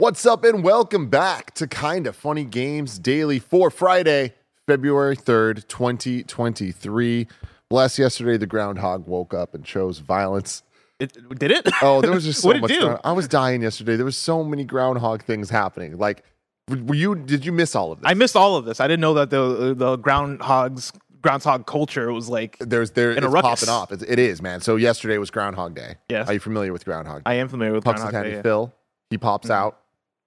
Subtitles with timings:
[0.00, 4.32] What's up, and welcome back to Kinda Funny Games Daily for Friday,
[4.66, 7.26] February 3rd, 2023.
[7.68, 10.62] Bless yesterday, the groundhog woke up and chose violence.
[10.98, 11.68] It, did it?
[11.82, 12.70] Oh, there was just so much.
[12.78, 13.96] ground- I was dying yesterday.
[13.96, 15.98] There was so many groundhog things happening.
[15.98, 16.24] Like,
[16.68, 17.14] were you?
[17.14, 18.10] Did you miss all of this?
[18.10, 18.80] I missed all of this.
[18.80, 22.56] I didn't know that the the groundhogs groundhog culture was like.
[22.58, 23.92] There's there In it's popping off.
[23.92, 24.62] It's, it is, man.
[24.62, 25.96] So yesterday was Groundhog Day.
[26.08, 26.26] Yes.
[26.28, 27.20] Are you familiar with Groundhog?
[27.26, 28.24] I am familiar with Pucks groundhog.
[28.24, 28.40] Day.
[28.40, 28.72] Phil.
[29.10, 29.54] He pops Mhm.
[29.54, 29.76] out.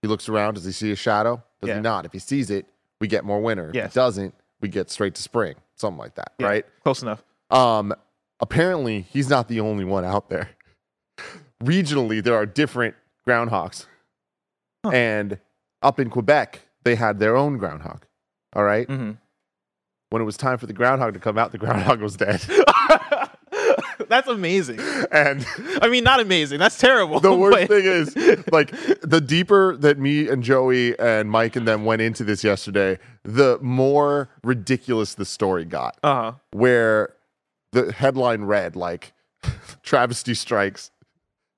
[0.04, 0.54] He looks around.
[0.56, 1.42] Does he see a shadow?
[1.62, 1.76] Does Yeah.
[1.78, 2.06] he not?
[2.06, 2.68] If he sees it,
[3.02, 3.70] we get more winter.
[3.70, 3.94] If Yes.
[3.94, 5.56] he doesn't, we get straight to spring.
[5.76, 6.66] Something like that, Yeah, right?
[6.84, 7.24] Close enough.
[7.50, 7.94] Um,
[8.40, 10.50] apparently, he's not the only one out there.
[11.64, 12.96] Regionally, there are different
[13.28, 13.86] groundhogs,
[14.86, 14.92] Huh.
[14.94, 15.40] and
[15.82, 18.06] up in Quebec, they had their own groundhog.
[18.56, 18.88] All right.
[18.88, 19.12] mm-hmm.
[20.10, 22.46] When it was time for the groundhog to come out, the groundhog was dead,
[24.14, 24.80] That's amazing.
[25.12, 25.46] and
[25.82, 26.60] I mean, not amazing.
[26.60, 27.20] That's terrible.
[27.20, 28.16] the worst but- thing is
[28.52, 28.70] like
[29.02, 33.58] the deeper that me and Joey and Mike and them went into this yesterday, the
[33.62, 35.98] more ridiculous the story got.
[36.04, 36.34] Uh-huh.
[36.52, 37.16] Where
[37.72, 39.14] the headline read like
[39.84, 40.92] travesty strikes,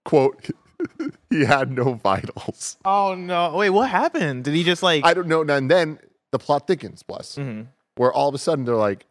[0.06, 0.50] quote,
[1.30, 2.78] he had no vitals.
[2.86, 3.56] Oh no!
[3.58, 4.44] Wait, what happened?
[4.45, 5.03] Did he just like?
[5.06, 5.42] I don't know.
[5.42, 6.00] And then
[6.31, 7.67] the plot thickens, bless, Mhm.
[7.95, 9.06] where all of a sudden they're like,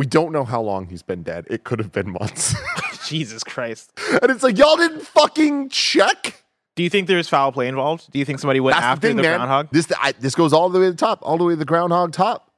[0.00, 1.46] we don't know how long he's been dead.
[1.50, 2.54] It could have been months.
[3.06, 3.92] Jesus Christ!
[4.22, 6.42] and it's like, y'all didn't fucking check.
[6.74, 8.10] Do you think there's foul play involved?
[8.10, 9.38] Do you think somebody went That's after the the, thing, man.
[9.40, 9.68] groundhog?
[9.72, 11.66] This I, this goes all the way to the top, all the way to the
[11.66, 12.50] groundhog top.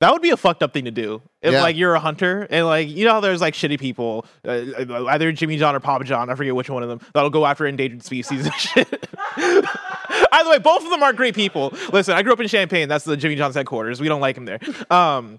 [0.00, 1.22] That would be a fucked up thing to do.
[1.40, 1.62] If Yeah.
[1.62, 5.30] like you're a hunter and like you know how there's like shitty people, uh, either
[5.30, 8.02] Jimmy John or Papa John, I forget which one of them, that'll go after endangered
[8.02, 9.08] species and shit.
[10.32, 11.72] Either way, both of them are great people.
[11.92, 12.88] Listen, I grew up in Champaign.
[12.88, 14.00] That's the Jimmy John's headquarters.
[14.00, 14.58] We don't like him there.
[14.90, 15.38] Um,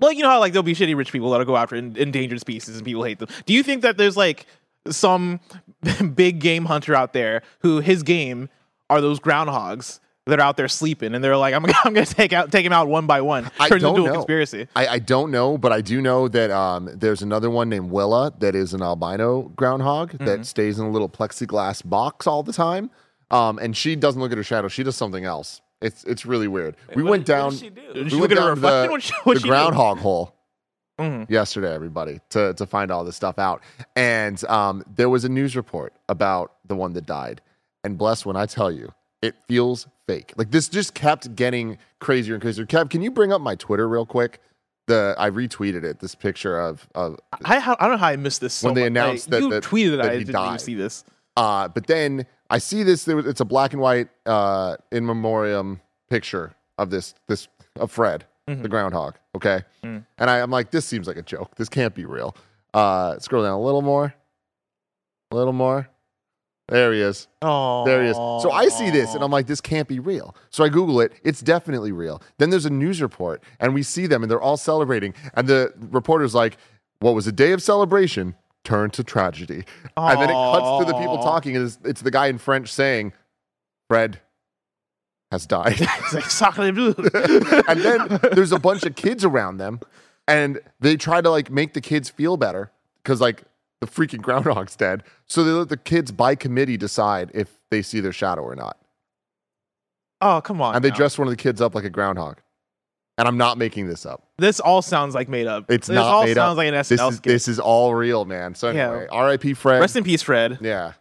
[0.00, 2.40] well, you know how like there'll be shitty rich people that'll go after en- endangered
[2.40, 3.28] species and people hate them.
[3.46, 4.46] Do you think that there's like
[4.90, 5.40] some
[6.14, 8.48] big game hunter out there who his game
[8.90, 10.00] are those groundhogs?
[10.26, 12.66] that are out there sleeping, and they're like, "I'm, I'm going to take out, take
[12.66, 14.12] him out one by one." I Turns don't into know.
[14.12, 14.68] a conspiracy.
[14.76, 18.34] I, I don't know, but I do know that um, there's another one named Willa
[18.40, 20.26] that is an albino groundhog Mm-hmm.
[20.26, 22.90] that stays in a little plexiglass box all the time.
[23.30, 25.62] Um, and she doesn't look at her shadow; she does something else.
[25.80, 26.74] It's it's really weird.
[26.94, 27.50] We What- went what down.
[27.50, 27.80] did she do?
[27.94, 29.50] Did we she went look at her down the, What'd she- what'd the she do?
[29.50, 30.34] groundhog hole
[30.98, 31.30] Mhm.
[31.30, 33.62] yesterday, everybody, to to find all this stuff out.
[33.94, 37.40] And um, there was a news report about the one that died.
[37.84, 40.32] And bless when I tell you, it feels fake.
[40.36, 42.66] Like this just kept getting crazier and crazier.
[42.66, 44.40] Kev, can you bring up my Twitter real quick?
[44.88, 46.00] The I retweeted it.
[46.00, 48.54] This picture of of I, I don't know how I missed this.
[48.54, 48.86] So When they much.
[48.88, 50.46] announced Like, that- you that- tweeted that I didn't died.
[50.48, 51.04] even see this.
[51.36, 53.04] Uh, but then I see this.
[53.04, 57.90] There was, it's a black and white uh, in memoriam picture of this this of
[57.90, 59.16] Fred, the groundhog.
[59.34, 60.04] Okay, Mm.
[60.18, 61.54] and I, I'm like, this seems like a joke.
[61.56, 62.34] This can't be real.
[62.74, 64.14] Uh, scroll down a little more,
[65.30, 65.88] a little more.
[66.70, 67.28] There he is.
[67.40, 68.16] Oh, There he is.
[68.16, 70.36] So I see this and I'm like, this can't be real.
[70.50, 71.12] So I Google it.
[71.24, 72.20] It's definitely real.
[72.36, 75.14] Then there's a news report and we see them and they're all celebrating.
[75.32, 76.58] And the reporter's like,
[77.00, 78.34] what was a day of celebration
[78.68, 79.64] turned to tragedy.
[79.96, 82.70] And then it cuts to the people talking and it's, it's the guy in French
[82.70, 83.14] saying,
[83.88, 84.20] Fred
[85.32, 85.80] has died.
[86.10, 86.94] It's like, sacre bleu.
[87.68, 89.80] and then there's a bunch of kids around them
[90.26, 92.70] and they try to like make the kids feel better
[93.02, 93.44] because like
[93.80, 95.02] the freaking groundhog's dead.
[95.26, 98.76] So they let the kids by committee decide if they see their shadow or not.
[100.20, 100.74] oh come on.
[100.74, 100.96] and they now.
[100.96, 102.40] dress one of the kids up like a groundhog.
[103.18, 104.22] And I'm not making this up.
[104.38, 105.70] This all sounds like made up.
[105.70, 106.56] It's this not all made sounds up.
[106.58, 107.30] like an This SNL is skit.
[107.32, 108.54] this is all real, man.
[108.54, 108.88] So Yeah.
[108.90, 109.54] anyway, R.I.P.
[109.54, 109.80] Fred.
[109.80, 110.58] Rest in peace, Fred.
[110.60, 110.92] yeah,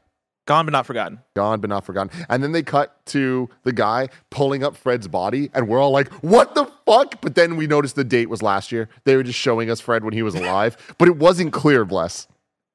[0.47, 1.19] Gone but not forgotten.
[1.35, 2.09] gone but not forgotten.
[2.29, 6.11] And then they cut to the guy pulling up Fred's body, and we're all like,
[6.23, 8.89] "What the fuck?" But then we noticed the date was last year.
[9.03, 11.85] They were just showing us Fred when he was alive, but it wasn't clear.
[11.85, 12.27] Bless.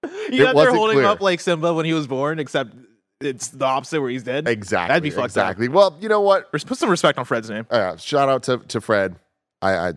[0.04, 1.06] You It know, they're holding clear.
[1.06, 2.74] up like Simba when he was born, except
[3.20, 4.46] it's the opposite where he's dead.
[4.48, 4.88] Exactly.
[4.88, 5.68] That'd be fucked exactly.
[5.68, 6.44] Well, you know what?
[6.54, 6.66] up.
[6.66, 7.66] Put some respect on Fred's name.
[7.70, 9.16] Uh, shout out to to Fred.
[9.62, 9.92] I, I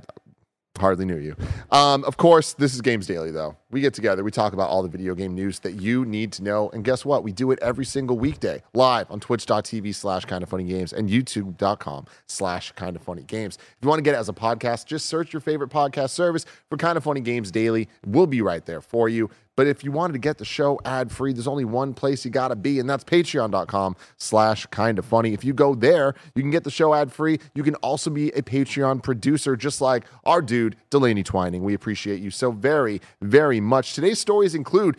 [0.77, 1.35] Hardly knew you.
[1.71, 3.55] Um, of course, this is Games Daily, though.
[3.71, 6.43] We get together, we talk about all the video game news that you need to
[6.43, 6.69] know.
[6.71, 7.23] And guess what?
[7.23, 11.09] We do it every single weekday live on twitch.tv slash kind of funny games and
[11.09, 13.57] youtube.com slash kind of funny games.
[13.57, 16.45] If you want to get it as a podcast, just search your favorite podcast service
[16.69, 17.87] for kind of funny games daily.
[18.05, 19.29] We'll be right there for you.
[19.55, 22.31] But if you wanted to get the show ad free, there's only one place you
[22.31, 25.33] got to be, and that's patreon.com slash kind of funny.
[25.33, 27.39] If you go there, you can get the show ad free.
[27.53, 31.63] You can also be a Patreon producer, just like our dude, Delaney Twining.
[31.63, 33.93] We appreciate you so very, very much.
[33.93, 34.97] Today's stories include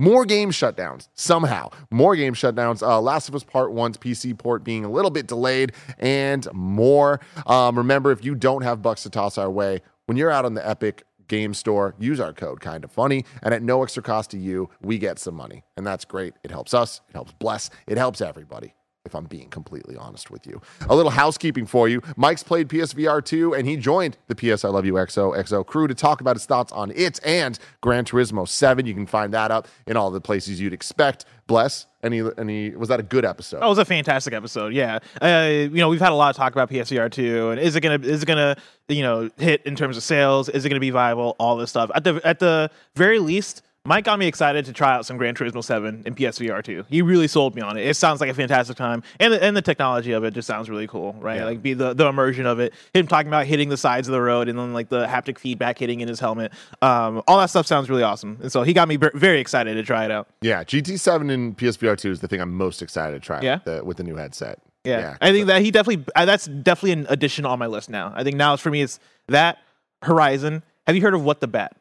[0.00, 1.68] more game shutdowns somehow.
[1.90, 2.82] More game shutdowns.
[2.82, 7.20] Uh, Last of Us Part 1's PC port being a little bit delayed and more.
[7.46, 10.54] Um, remember, if you don't have bucks to toss our way, when you're out on
[10.54, 13.24] the Epic Game Store, use our code kind of funny.
[13.42, 15.62] And at no extra cost to you, we get some money.
[15.76, 16.34] And that's great.
[16.42, 18.74] It helps us, it helps Bless, it helps everybody.
[19.06, 22.02] If I'm being completely honest with you, a little housekeeping for you.
[22.16, 25.86] Mike's played PSVR 2 and he joined the PS I Love You XO XO crew
[25.88, 28.84] to talk about his thoughts on it and Gran Turismo 7.
[28.84, 31.24] You can find that up in all the places you'd expect.
[31.46, 33.60] Bless, any, any, was that a good episode?
[33.60, 34.74] That was a fantastic episode.
[34.74, 37.76] Yeah, uh, you know we've had a lot of talk about PSVR two, and is
[37.76, 38.56] it gonna is it gonna
[38.88, 40.48] you know hit in terms of sales?
[40.48, 41.36] Is it gonna be viable?
[41.40, 41.90] All this stuff.
[41.94, 45.34] At the at the very least, Mike got me excited to try out some Gran
[45.34, 46.84] Turismo 7 in PSVR 2.
[46.90, 47.86] He really sold me on it.
[47.86, 50.68] It sounds like a fantastic time, and the, and the technology of it just sounds
[50.68, 51.38] really cool, right?
[51.38, 51.46] Yeah.
[51.46, 52.74] Like be the, the immersion of it.
[52.92, 55.78] Him talking about hitting the sides of the road and then like the haptic feedback
[55.78, 56.52] hitting in his helmet.
[56.82, 59.72] Um, all that stuff sounds really awesome, and so he got me ver- very excited
[59.74, 60.28] to try it out.
[60.42, 63.60] Yeah, GT7 and PSVR 2 is the thing I'm most excited to try Yeah?
[63.64, 64.58] the, with the new headset.
[64.84, 68.12] Yeah, I think that he definitely uh, that's definitely an addition on my list now.
[68.14, 68.98] I think now for me it's
[69.28, 69.58] that
[70.02, 70.62] Horizon.
[70.86, 71.76] Have you heard of What the Bat?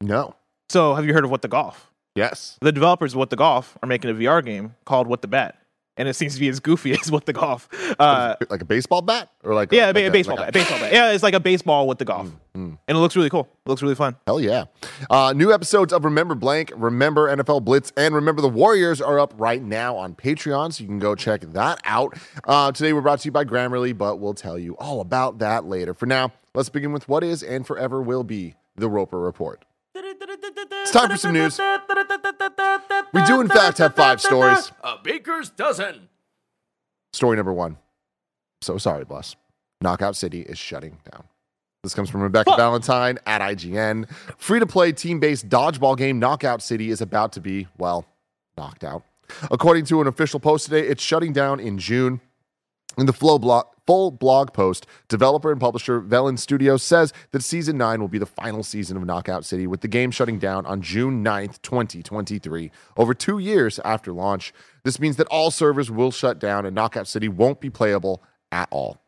[0.00, 0.34] No.
[0.68, 1.90] So have you heard of What the Golf?
[2.14, 2.56] Yes.
[2.62, 5.58] the developers of What the Golf are making a VR game called What the Bat.
[5.98, 7.68] and it seems to be as goofy as What the Golf.
[7.98, 10.78] Uh, like a baseball bat or like yeah, a, like a baseball like bat, baseball
[10.78, 10.92] bat.
[10.92, 13.48] Yeah, it's like a baseball with the golf, and it looks really cool.
[13.64, 14.16] It looks really fun.
[14.26, 14.64] Hell yeah.
[15.10, 19.34] Uh, new episodes of Remember Blank, Remember NFL Blitz, and Remember the Warriors are up
[19.36, 22.18] right now on Patreon, so you can go check that out.
[22.44, 25.64] Uh, today we're brought to you by Grammarly, but we'll tell you all about that
[25.66, 25.92] later.
[25.94, 29.64] For now, let's begin with what is and forever will be the Roper Report.
[30.56, 31.58] It's time for some news.
[33.12, 34.72] We do, in fact, have five stories.
[34.82, 36.08] A baker's dozen.
[37.12, 37.76] Story number one.
[38.62, 39.36] So sorry, Bless.
[39.80, 41.24] Knockout City is shutting down.
[41.82, 42.58] This comes from Rebecca Fuck.
[42.58, 44.10] Valentine at IGN.
[44.38, 48.06] Free to play team based dodgeball game Knockout City is about to be, well,
[48.56, 49.04] knocked out.
[49.50, 52.20] According to an official post today, it's shutting down in June.
[52.98, 53.38] In the flow
[53.86, 58.24] full blog post, developer and publisher Velan Studios says that season 9 will be the
[58.24, 63.12] final season of Knockout City, with the game shutting down on June 9th, 2023, over
[63.12, 64.54] two years after launch.
[64.82, 68.68] This means that all servers will shut down and Knockout City won't be playable at
[68.70, 68.98] all.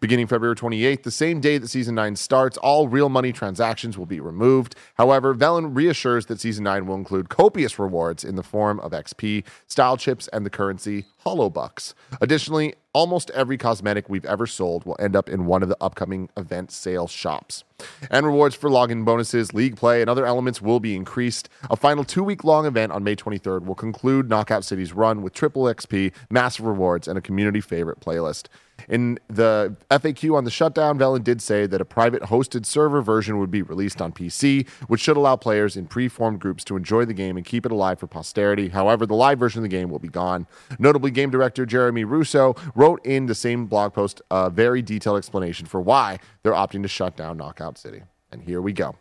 [0.00, 4.06] Beginning February 28th, the same day that Season 9 starts, all real money transactions will
[4.06, 4.74] be removed.
[4.94, 9.44] However, Velan reassures that Season 9 will include copious rewards in the form of XP,
[9.66, 11.94] style chips, and the currency Holobux.
[12.20, 16.30] Additionally, almost every cosmetic we've ever sold will end up in one of the upcoming
[16.34, 17.62] event sale shops.
[18.10, 21.50] And rewards for login bonuses, league play, and other elements will be increased.
[21.68, 25.34] A final two week long event on May 23rd will conclude Knockout City's run with
[25.34, 28.46] triple XP, massive rewards, and a community favorite playlist.
[28.88, 33.38] In the FAQ on the shutdown, Velan did say that a private hosted server version
[33.38, 37.14] would be released on PC, which should allow players in pre-formed groups to enjoy the
[37.14, 38.68] game and keep it alive for posterity.
[38.68, 40.46] However, the live version of the game will be gone.
[40.78, 45.66] Notably, game director Jeremy Russo wrote in the same blog post a very detailed explanation
[45.66, 48.02] for why they're opting to shut down Knockout City.
[48.30, 48.96] And here we go.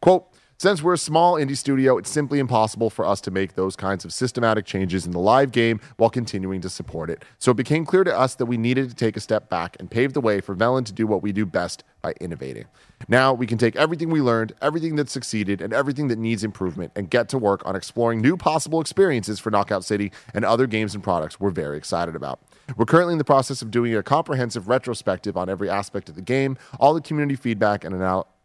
[0.00, 0.26] Quote,
[0.56, 4.04] since we're a small indie studio, it's simply impossible for us to make those kinds
[4.04, 7.24] of systematic changes in the live game while continuing to support it.
[7.38, 9.90] So it became clear to us that we needed to take a step back and
[9.90, 12.66] pave the way for Velan to do what we do best by innovating.
[13.08, 16.92] Now we can take everything we learned, everything that succeeded, and everything that needs improvement
[16.94, 20.94] and get to work on exploring new possible experiences for Knockout City and other games
[20.94, 22.40] and products we're very excited about.
[22.76, 26.22] We're currently in the process of doing a comprehensive retrospective on every aspect of the
[26.22, 27.94] game, all the community feedback and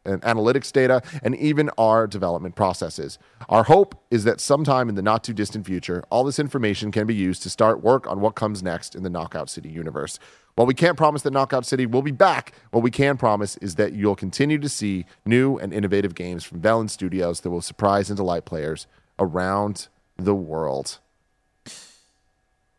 [0.05, 3.19] and analytics data, and even our development processes.
[3.49, 7.05] Our hope is that sometime in the not too distant future, all this information can
[7.05, 10.17] be used to start work on what comes next in the Knockout City universe.
[10.55, 13.75] While we can't promise that Knockout City will be back, what we can promise is
[13.75, 18.09] that you'll continue to see new and innovative games from Velan Studios that will surprise
[18.09, 18.87] and delight players
[19.19, 20.99] around the world.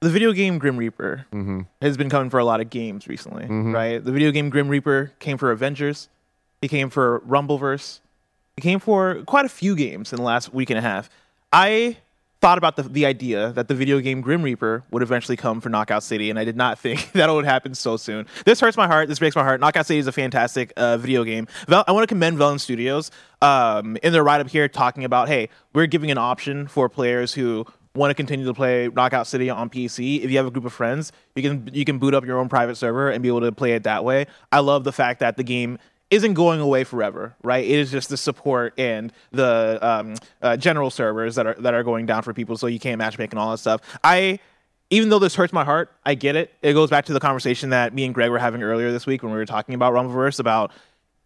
[0.01, 1.27] The video game Grim Reaper
[1.83, 4.03] has been coming for a lot of games recently, right?
[4.03, 6.09] The video game Grim Reaper came for Avengers,
[6.63, 8.01] he came for Rumbleverse,
[8.57, 11.11] he came for quite a few games in the last week and a half.
[11.53, 11.97] I
[12.41, 15.69] thought about the, the idea that the video game Grim Reaper would eventually come for
[15.69, 18.27] Knockout City, and I did not think that it would happen so soon.
[18.47, 19.09] This hurts my heart.
[19.09, 19.61] This breaks my heart.
[19.61, 21.47] Knockout City is a fantastic uh, video game.
[21.69, 23.11] Vel- I want to commend Velan Studios
[23.43, 27.35] um, in their write up here talking about, hey, we're giving an option for players
[27.35, 30.23] who want to continue to play Knockout City on PC.
[30.23, 32.49] If you have a group of friends, you can you can boot up your own
[32.49, 34.27] private server and be able to play it that way.
[34.53, 35.79] I love the fact that the game
[36.11, 37.65] isn't going away forever, right?
[37.65, 41.83] It is just the support and the um, uh, general servers that are that are
[41.83, 43.81] going down for people, so you can't matchmake and all that stuff.
[44.03, 44.41] I,
[44.91, 46.53] even though this hurts my heart, I get it.
[46.63, 49.23] It goes back to the conversation that me and Greg were having earlier this week
[49.23, 50.73] when we were talking about Rumbleverse about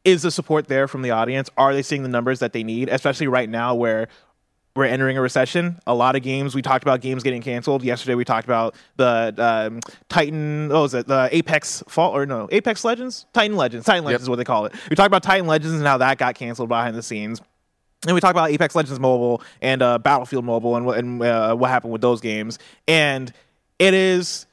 [0.04, 1.48] is the support there from the audience?
[1.56, 4.08] Are they seeing the numbers that they need, especially right now where
[4.76, 5.78] we're entering a recession.
[5.86, 6.54] A lot of games.
[6.54, 8.14] We talked about games getting canceled yesterday.
[8.16, 10.70] We talked about the um, Titan.
[10.72, 13.26] Oh, was it the Apex Fall or no Apex Legends?
[13.32, 13.86] Titan Legends.
[13.86, 14.24] Titan Legends yep.
[14.24, 14.74] is what they call it.
[14.90, 17.40] We talked about Titan Legends and how that got canceled behind the scenes.
[18.06, 21.70] And we talked about Apex Legends Mobile and uh, Battlefield Mobile and, and uh, what
[21.70, 22.58] happened with those games.
[22.88, 23.32] And
[23.78, 24.46] it is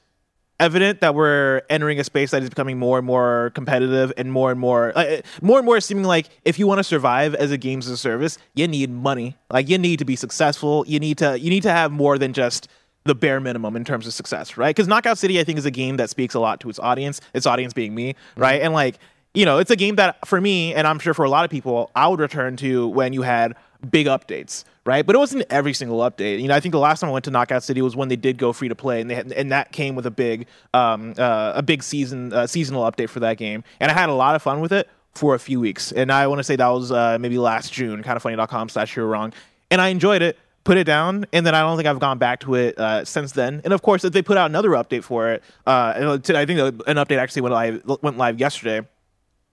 [0.62, 4.52] evident that we're entering a space that is becoming more and more competitive and more
[4.52, 7.58] and more uh, more and more seeming like if you want to survive as a
[7.58, 9.36] games as a service you need money.
[9.50, 10.86] Like you need to be successful.
[10.88, 12.68] You need to you need to have more than just
[13.04, 14.76] the bare minimum in terms of success right?
[14.76, 17.20] Because knockout city i think is a game that speaks a lot to its audience
[17.34, 18.58] its audience being me right?
[18.58, 18.66] Mm-hmm.
[18.66, 19.00] and like
[19.34, 21.50] you know it's a game that for me and i'm sure for a lot of
[21.50, 23.56] people i would return to when you had
[23.90, 25.06] big updates, right?
[25.06, 26.42] But it wasn't every single update.
[26.42, 28.16] You know, I think the last time I went to Knockout City was when they
[28.16, 31.14] did go free to play, and they had, and that came with a big um,
[31.18, 34.36] uh, a big season uh, seasonal update for that game, and I had a lot
[34.36, 35.92] of fun with it for a few weeks.
[35.92, 39.34] And I want to say that was uh, maybe last June, kindafunny.com slash you're wrong,
[39.70, 40.38] and I enjoyed it.
[40.64, 43.32] Put it down, and then I don't think I've gone back to it uh, since
[43.32, 43.62] then.
[43.64, 46.98] And of course, if they put out another update for it, uh, I think an
[46.98, 48.82] update actually went live went live yesterday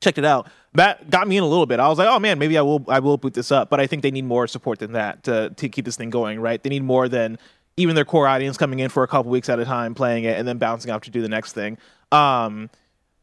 [0.00, 0.48] checked it out.
[0.74, 1.80] That got me in a little bit.
[1.80, 3.70] I was like, oh man, maybe I will I will boot this up.
[3.70, 6.40] But I think they need more support than that to to keep this thing going,
[6.40, 6.62] right?
[6.62, 7.38] They need more than
[7.76, 10.38] even their core audience coming in for a couple weeks at a time, playing it,
[10.38, 11.78] and then bouncing off to do the next thing.
[12.12, 12.70] Um,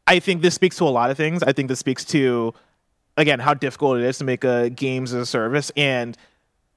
[0.06, 1.42] I think this speaks to a lot of things.
[1.42, 2.54] I think this speaks to
[3.16, 5.70] again how difficult it is to make a games as a service.
[5.76, 6.16] And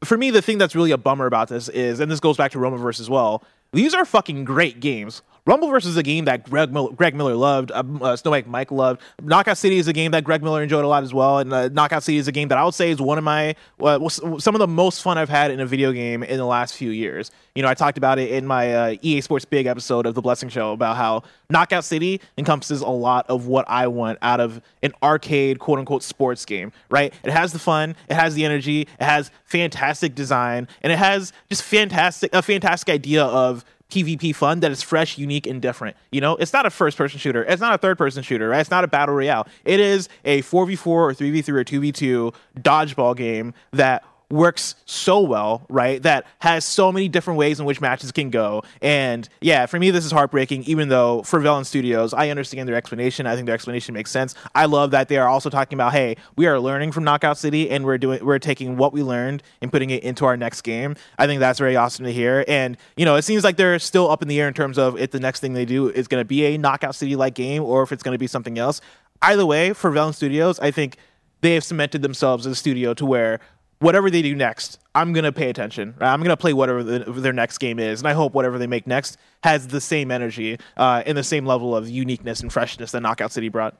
[0.03, 2.51] for me, the thing that's really a bummer about this is, and this goes back
[2.51, 3.43] to Rumbleverse as well.
[3.71, 5.21] These are fucking great games.
[5.49, 7.71] Rumbleverse is a game that Greg Miller, Greg Miller loved.
[7.71, 9.01] Uh, uh, Mike loved.
[9.19, 11.39] Knockout City is a game that Greg Miller enjoyed a lot as well.
[11.39, 13.55] And uh, Knockout City is a game that I would say is one of my
[13.79, 16.75] uh, some of the most fun I've had in a video game in the last
[16.75, 17.31] few years.
[17.55, 20.21] You know, I talked about it in my uh, EA Sports Big episode of the
[20.21, 24.61] Blessing Show about how Knockout City encompasses a lot of what I want out of
[24.83, 26.71] an arcade quote unquote sports game.
[26.91, 27.11] Right?
[27.23, 31.33] It has the fun, it has the energy, it has fantastic design, and it has
[31.49, 35.97] just fantastic a fantastic idea of PvP fun that is fresh, unique, and different.
[36.11, 37.43] You know, it's not a first person shooter.
[37.43, 38.49] It's not a third person shooter.
[38.49, 38.59] Right?
[38.59, 39.47] It's not a battle royale.
[39.65, 46.01] It is a 4v4 or 3v3 or 2v2 dodgeball game that works so well, right?
[46.03, 48.61] That has so many different ways in which matches can go.
[48.81, 52.75] And yeah, for me, this is heartbreaking, even though for Velan Studios, I understand their
[52.75, 53.25] explanation.
[53.25, 54.35] I think their explanation makes sense.
[54.53, 57.69] I love that they are also talking about, hey, we are learning from Knockout City
[57.71, 60.95] and we're doing we're taking what we learned and putting it into our next game.
[61.17, 62.45] I think that's very awesome to hear.
[62.47, 64.99] And, you know, it seems like they're still up in the air in terms of
[64.99, 67.81] if the next thing they do is gonna be a Knockout City like game or
[67.81, 68.79] if it's gonna be something else.
[69.21, 70.97] Either way, for Velan Studios, I think
[71.41, 73.39] they have cemented themselves as a studio to where
[73.79, 75.95] whatever they do next, I'm gonna pay attention.
[75.99, 76.13] Right?
[76.13, 78.87] I'm gonna play whatever the, their next game is, and I hope whatever they make
[78.87, 83.01] next has the same energy uh, and the same level of uniqueness and freshness that
[83.01, 83.77] Knockout City brought.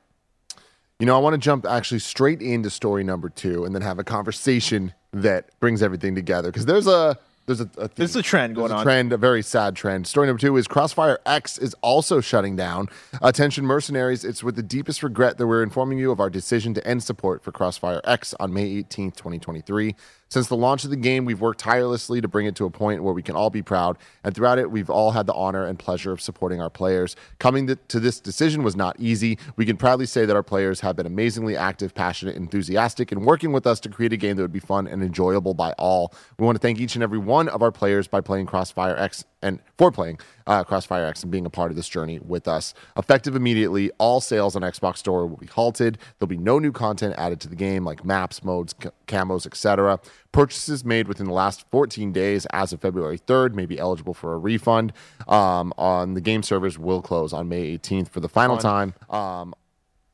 [1.00, 4.00] You know, I want to jump actually straight into story number two, and then have
[4.00, 7.18] a conversation that brings everything together because there's a
[7.50, 8.84] there's a, a there's a trend going a on.
[8.84, 10.06] Trend, a very sad trend.
[10.06, 12.90] Story number two is Crossfire X is also shutting down.
[13.24, 14.24] Attention, mercenaries!
[14.24, 17.44] It's with the deepest regret that we're informing you of our decision to end support
[17.44, 19.96] for Crossfire X on May 18th, 2023.
[20.30, 23.02] Since the launch of the game, we've worked tirelessly to bring it to a point
[23.02, 23.98] where we can all be proud.
[24.24, 27.16] And throughout it, we've all had the honor and pleasure of supporting our players.
[27.40, 29.40] Coming to this decision was not easy.
[29.56, 33.52] We can proudly say that our players have been amazingly active, passionate, enthusiastic, and working
[33.52, 36.14] with us to create a game that would be fun and enjoyable by all.
[36.38, 39.26] We want to thank each and every one of our players by playing Crossfire X
[39.42, 42.74] and for playing uh, Crossfire X and being a part of this journey with us.
[42.98, 45.98] Effective immediately, all sales on Xbox Store will be halted.
[46.18, 48.74] There'll be no new content added to the game, like maps, modes,
[49.08, 50.00] camos, etc.
[50.32, 54.34] Purchases made within the last 14 days, as of February 3rd, may be eligible for
[54.34, 54.94] a refund.
[55.28, 58.94] Um, on the game servers will close on May 18th for the final time.
[59.10, 59.54] Um,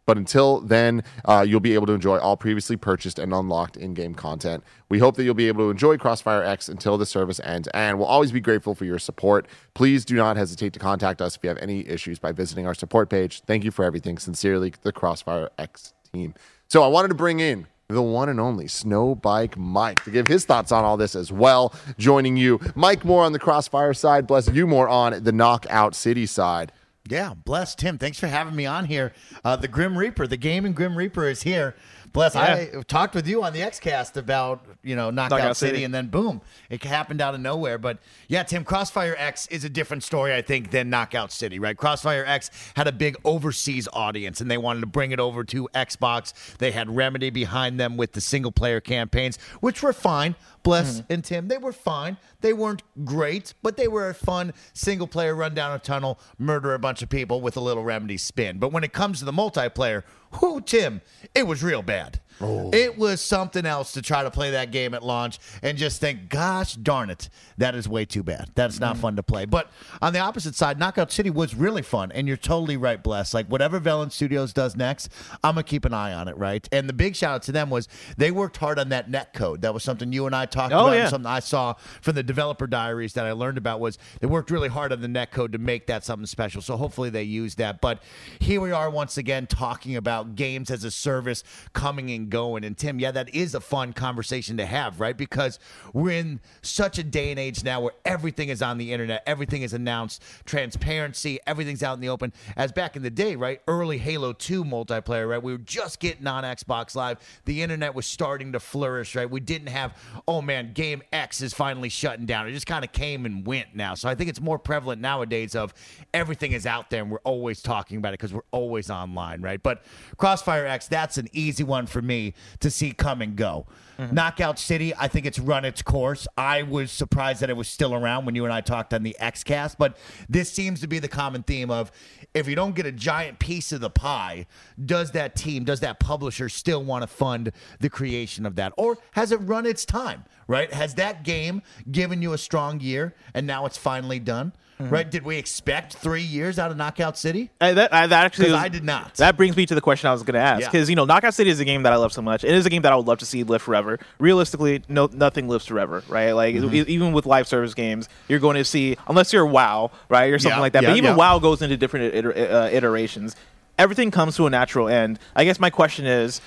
[0.05, 3.93] but until then, uh, you'll be able to enjoy all previously purchased and unlocked in
[3.93, 4.63] game content.
[4.89, 7.97] We hope that you'll be able to enjoy Crossfire X until the service ends, and
[7.97, 9.47] we'll always be grateful for your support.
[9.73, 12.75] Please do not hesitate to contact us if you have any issues by visiting our
[12.75, 13.41] support page.
[13.41, 14.17] Thank you for everything.
[14.17, 16.33] Sincerely, the Crossfire X team.
[16.67, 20.45] So I wanted to bring in the one and only Snowbike Mike to give his
[20.45, 21.73] thoughts on all this as well.
[21.97, 26.25] Joining you, Mike more on the Crossfire side, bless you more on the Knockout City
[26.25, 26.71] side.
[27.07, 27.97] Yeah, bless Tim.
[27.97, 29.13] Thanks for having me on here.
[29.43, 31.75] Uh, the Grim Reaper, the gaming Grim Reaper is here.
[32.15, 35.83] Bless, I talked with you on the XCast about, you know, Knockout, Knockout City, City.
[35.83, 37.77] and then boom, it happened out of nowhere.
[37.77, 41.75] But yeah, Tim, Crossfire X is a different story, I think, than Knockout City, right?
[41.75, 45.67] Crossfire X had a big overseas audience and they wanted to bring it over to
[45.75, 46.55] Xbox.
[46.55, 50.35] They had Remedy behind them with the single player campaigns, which were fine.
[50.63, 51.13] Bless mm-hmm.
[51.13, 52.15] and Tim, they were fine.
[52.39, 56.73] They weren't great, but they were a fun single player run down a tunnel, murder
[56.73, 58.57] a bunch of people with a little Remedy spin.
[58.57, 60.03] But when it comes to the multiplayer,
[60.41, 61.01] whoo, Tim,
[61.33, 62.19] it was real bad.
[62.41, 62.69] Oh.
[62.73, 66.29] It was something else to try to play that game at launch and just think,
[66.29, 68.51] gosh darn it, that is way too bad.
[68.55, 68.99] That's not mm.
[68.99, 69.45] fun to play.
[69.45, 72.11] But on the opposite side, Knockout City was really fun.
[72.11, 73.33] And you're totally right, Bless.
[73.33, 75.09] Like whatever Velan Studios does next,
[75.43, 76.67] I'm going to keep an eye on it, right?
[76.71, 77.87] And the big shout out to them was
[78.17, 79.61] they worked hard on that net code.
[79.61, 80.93] That was something you and I talked Oh, about.
[80.93, 81.09] and yeah.
[81.09, 84.69] Something I saw from the developer diaries that I learned about was they worked really
[84.69, 86.61] hard on the net code to make that something special.
[86.61, 87.81] So hopefully they use that.
[87.81, 88.03] But
[88.39, 92.63] here we are once again talking about games as a service coming going.
[92.63, 95.17] And Tim, yeah, that is a fun conversation to have, right?
[95.17, 95.59] Because
[95.93, 99.61] we're in such a day and age now where everything is on the internet, everything
[99.61, 102.33] is announced, transparency, everything's out in the open.
[102.55, 103.61] As back in the day, right?
[103.67, 105.41] Early Halo 2 multiplayer, right?
[105.41, 107.19] We were just getting on Xbox Live.
[107.45, 109.29] The internet was starting to flourish, right?
[109.29, 112.47] We didn't have, oh man, game X is finally shutting down.
[112.47, 113.95] It just kind of came and went now.
[113.95, 115.73] So I think it's more prevalent nowadays of
[116.13, 119.61] everything is out there and we're always talking about it because we're always online, right?
[119.61, 119.83] But
[120.17, 122.14] Crossfire X, that's an easy one for me
[122.59, 123.65] to see come and go.
[123.97, 124.13] Mm-hmm.
[124.13, 126.27] Knockout City, I think it's run its course.
[126.37, 129.15] I was surprised that it was still around when you and I talked on the
[129.21, 131.91] XCast, but this seems to be the common theme of
[132.33, 134.47] if you don't get a giant piece of the pie,
[134.83, 138.73] does that team, does that publisher still want to fund the creation of that?
[138.77, 140.71] Or has it run its time, right?
[140.73, 144.51] Has that game given you a strong year and now it's finally done?
[144.77, 145.09] Right?
[145.09, 147.49] Did we expect three years out of Knockout City?
[147.61, 149.15] Uh, that, uh, that actually was- I did not.
[149.15, 150.67] That brings me to the question I was going to ask Yeah.
[150.69, 152.43] because you know Knockout City is a game that I love so much.
[152.43, 153.99] It is a game that I would love to see live forever.
[154.19, 156.33] Realistically, no nothing lives forever, right?
[156.33, 156.75] Like Mm-hmm.
[156.75, 160.39] e- even with live service games, you're going to see unless you're WoW, right, or
[160.39, 160.83] something Yeah, like that.
[160.83, 161.15] yeah, but even yeah.
[161.15, 163.35] WoW goes into different iter- uh, iterations.
[163.79, 165.19] Everything comes to a natural end.
[165.35, 166.41] I guess my question is,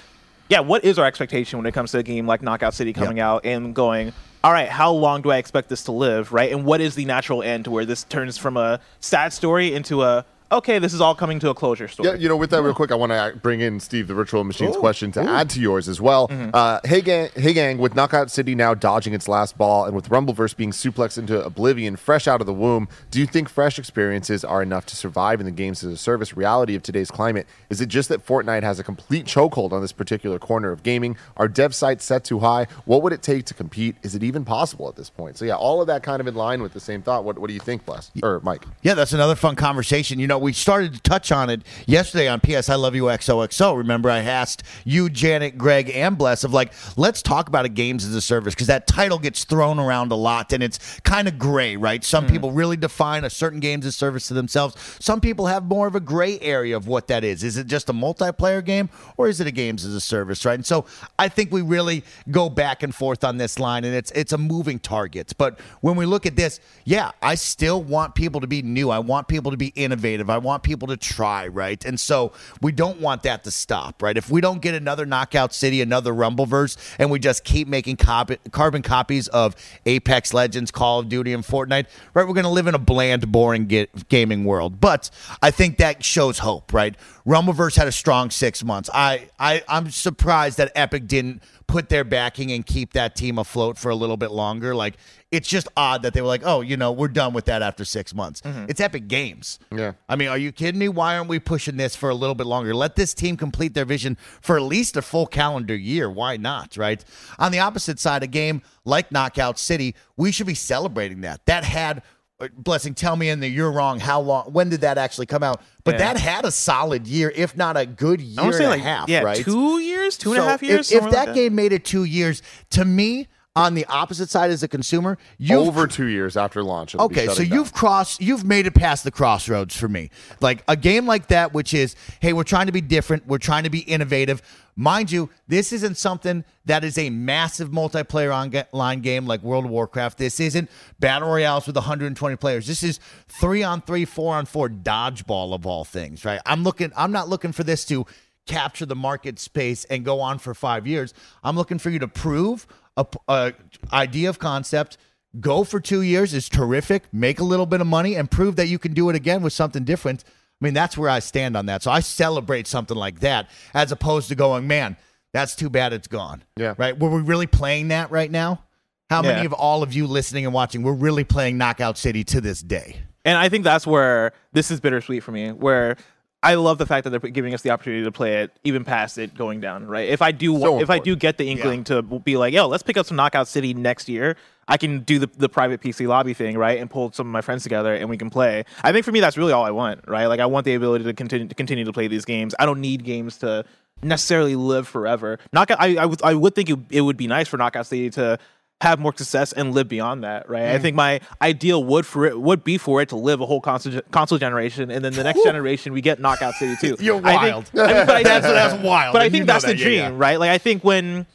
[0.49, 3.21] yeah, what is our expectation when it comes to a game like Knockout City coming
[3.21, 4.13] out and going?
[4.45, 6.53] All right, how long do I expect this to live, right?
[6.53, 10.03] And what is the natural end to where this turns from a sad story into
[10.03, 12.09] a okay, this is all coming to a closure story?
[12.09, 14.45] Yeah, you know, with that real quick, I want to bring in Steve, the virtual
[14.45, 16.31] machines question to add to yours as well.
[16.31, 20.09] Uh, hey, gang, hey, gang, with Knockout City now dodging its last ball and with
[20.09, 24.45] Rumbleverse being suplexed into oblivion fresh out of the womb, do you think fresh experiences
[24.45, 27.47] are enough to survive in the games as a service reality of today's climate?
[27.71, 31.17] Is it just that Fortnite has a complete chokehold on this particular corner of gaming?
[31.37, 32.67] Are dev sights set too high?
[32.85, 33.97] What would it take to compete?
[34.03, 35.37] Is it even possible at this point?
[35.37, 37.25] So, yeah, all of that kind of in line with the same thought.
[37.25, 38.11] What, what do you think, Bless?
[38.23, 38.65] Or Mike?
[38.83, 40.19] Yeah, that's another fun conversation.
[40.19, 43.77] You know, we started to touch on it yesterday on PS I Love You XOXO.
[43.77, 48.05] Remember, I asked you, Janet, Greg, and Bless of like, let's talk about a games
[48.05, 51.39] as a service because that title gets thrown around a lot and it's kind of
[51.39, 52.03] gray, right?
[52.05, 52.33] Some hmm.
[52.33, 54.77] people really define a certain games as service to themselves.
[55.01, 57.43] Some people have more of a gray area of what that is.
[57.43, 60.55] Is it just a multiplayer game or is it a games as a service, right?
[60.55, 60.87] And so
[61.19, 64.39] I think we really go back and forth on this line and it's it's a
[64.39, 65.33] moving target.
[65.37, 68.91] But when we look at this, yeah, I still want people to be new.
[68.91, 70.28] I want people to be innovative.
[70.31, 71.85] I want people to try, right?
[71.85, 74.17] And so we don't want that to stop, right?
[74.17, 78.83] If we don't get another Knockout City, another Rumbleverse, and we just keep making carbon
[78.83, 79.55] copies of
[79.87, 82.27] Apex Legends, Call of Duty, and Fortnite, right?
[82.27, 84.81] We're going to live in a bland, boring ga- gaming world.
[84.81, 85.11] But
[85.43, 86.95] I think that shows hope, right?
[87.29, 88.89] Rumbleverse had a strong six months.
[88.95, 93.77] I, I I'm surprised that Epic didn't put their backing and keep that team afloat
[93.77, 94.75] for a little bit longer.
[94.75, 94.95] Like
[95.31, 97.85] it's just odd that they were like, oh, you know, we're done with that after
[97.85, 98.41] six months.
[98.41, 98.65] Mm-hmm.
[98.71, 99.59] It's Epic Games.
[99.71, 99.93] Yeah.
[100.09, 100.89] I mean, are you kidding me?
[100.89, 102.75] Why aren't we pushing this for a little bit longer?
[102.75, 106.11] Let this team complete their vision for at least a full calendar year.
[106.11, 106.79] Why not?
[106.79, 107.05] Right.
[107.39, 111.45] On the opposite side, a game like Knockout City, we should be celebrating that.
[111.45, 112.03] That had.
[112.41, 113.99] Uh, Blessing, tell me in the you're wrong.
[114.01, 114.53] How long?
[114.53, 115.61] When did that actually come out?
[115.85, 116.13] But Yeah.
[116.13, 118.81] that had a solid year, if not a good year I would say and like
[118.81, 119.09] a half.
[119.09, 119.37] yeah, right?
[119.45, 120.93] two years, two and a half years.
[120.93, 123.27] If, if that like game made it two years, to me,
[123.59, 126.95] on the opposite side as a consumer, you Over two years after launch.
[126.95, 127.53] Okay, so down.
[127.53, 130.11] you've crossed, you've made it past the crossroads for me.
[130.41, 133.65] Like a game like that, which is, hey, we're trying to be different, we're trying
[133.65, 134.43] to be innovative.
[134.77, 138.33] Mind you, this isn't something that is a massive multiplayer
[138.73, 140.19] online game like World of Warcraft.
[140.19, 142.69] This isn't battle royales with 120 players.
[142.69, 146.41] This is three on three, four on four dodgeball of all things, right?
[146.47, 148.07] I'm looking, I'm not looking for this to
[148.49, 151.15] capture the market space and go on for five years.
[151.45, 152.67] I'm looking for you to prove
[152.99, 153.53] a, a
[153.93, 154.99] idea of concept.
[155.41, 157.05] Go for two years is terrific.
[157.13, 159.53] Make a little bit of money and prove that you can do it again with
[159.53, 160.25] something different.
[160.61, 161.83] I mean, that's where I stand on that.
[161.83, 164.97] So I celebrate something like that as opposed to going, man,
[165.33, 166.43] that's too bad it's gone.
[166.57, 166.75] Yeah.
[166.77, 166.99] Right.
[166.99, 168.65] Were we really playing that right now?
[169.11, 172.43] How many of all of you listening and watching, we're really playing Knockout City to
[172.43, 173.01] this day?
[173.25, 175.97] And I think that's where this is bittersweet for me, where
[176.43, 179.19] I love the fact that they're giving us the opportunity to play it even past
[179.19, 180.09] it going down, right?
[180.09, 182.85] If I do So if I do get the inkling to be like, yo, let's
[182.85, 184.37] pick up some Knockout City next year,
[184.69, 186.79] I can do the, the private PC lobby thing, right?
[186.79, 188.65] And pull some of my friends together and we can play.
[188.85, 190.27] I think for me that's really all I want, right?
[190.27, 192.55] Like I want the ability to continue to continue to play these games.
[192.59, 193.65] I don't need games to
[194.03, 195.41] necessarily live forever.
[195.53, 198.39] Knockout I I would would think it, it would be nice for Knockout City to
[198.81, 200.63] have more success and live beyond that, right?
[200.63, 200.75] Mm.
[200.75, 203.61] I think my ideal would for it would be for it to live a whole
[203.61, 206.97] console, console generation, and then the next generation we get Knockout City too.
[207.03, 207.89] You're I think- wild.
[207.91, 209.77] I mean, but I That's- think- that's wild, But I think that's that.
[209.77, 210.11] the dream, yeah.
[210.15, 210.39] right?
[210.39, 211.27] Like I think when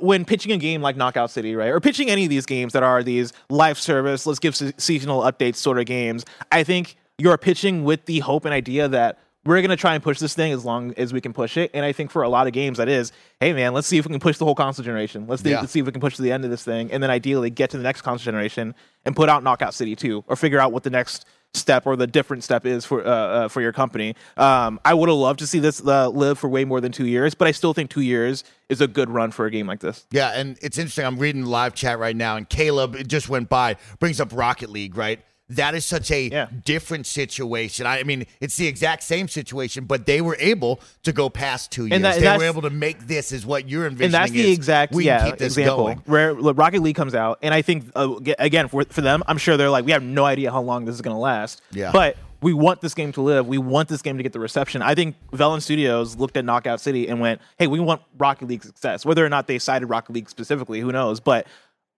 [0.00, 2.82] when pitching a game like Knockout City, right, or pitching any of these games that
[2.82, 7.38] are these live service, let's give se- seasonal updates sort of games, I think you're
[7.38, 10.64] pitching with the hope and idea that we're gonna try and push this thing as
[10.64, 11.70] long as we can push it.
[11.72, 14.04] And I think for a lot of games, that is, hey man, let's see if
[14.06, 15.26] we can push the whole console generation.
[15.26, 15.60] Let's, see- Yeah.
[15.60, 17.48] let's see if we can push to the end of this thing, and then ideally
[17.50, 18.74] get to the next console generation
[19.04, 21.24] and put out Knockout City 2, or figure out what the next
[21.54, 24.14] step or the different step is for uh, uh, for your company.
[24.36, 27.06] Um, I would have loved to see this uh, live for way more than two
[27.06, 29.80] years, but I still think two years is a good run for a game like
[29.80, 30.04] this.
[30.10, 31.06] Yeah, and it's interesting.
[31.06, 34.28] I'm reading the live chat right now, and Caleb it just went by brings up
[34.34, 35.20] Rocket League, right?
[35.50, 36.46] That is such a Yeah.
[36.64, 37.86] different situation.
[37.86, 41.84] I mean, it's the exact same situation, but they were able to go past two
[41.86, 41.92] years.
[41.92, 44.14] And that- they were able to make this is what you're envisioning.
[44.14, 46.02] and that's the is exact we yeah example going.
[46.04, 49.56] where Rocket League comes out, and I think uh, again for for them, I'm sure
[49.56, 51.62] they're like, we have no idea how long this is going to last.
[51.72, 51.90] Yeah.
[51.92, 52.16] but.
[52.40, 53.48] We want this game to live.
[53.48, 54.80] We want this game to get the reception.
[54.80, 58.62] I think Velan Studios looked at Knockout City and went, "Hey, we want Rocket League
[58.62, 61.18] success." Whether or not they cited Rocket League specifically, who knows?
[61.18, 61.48] But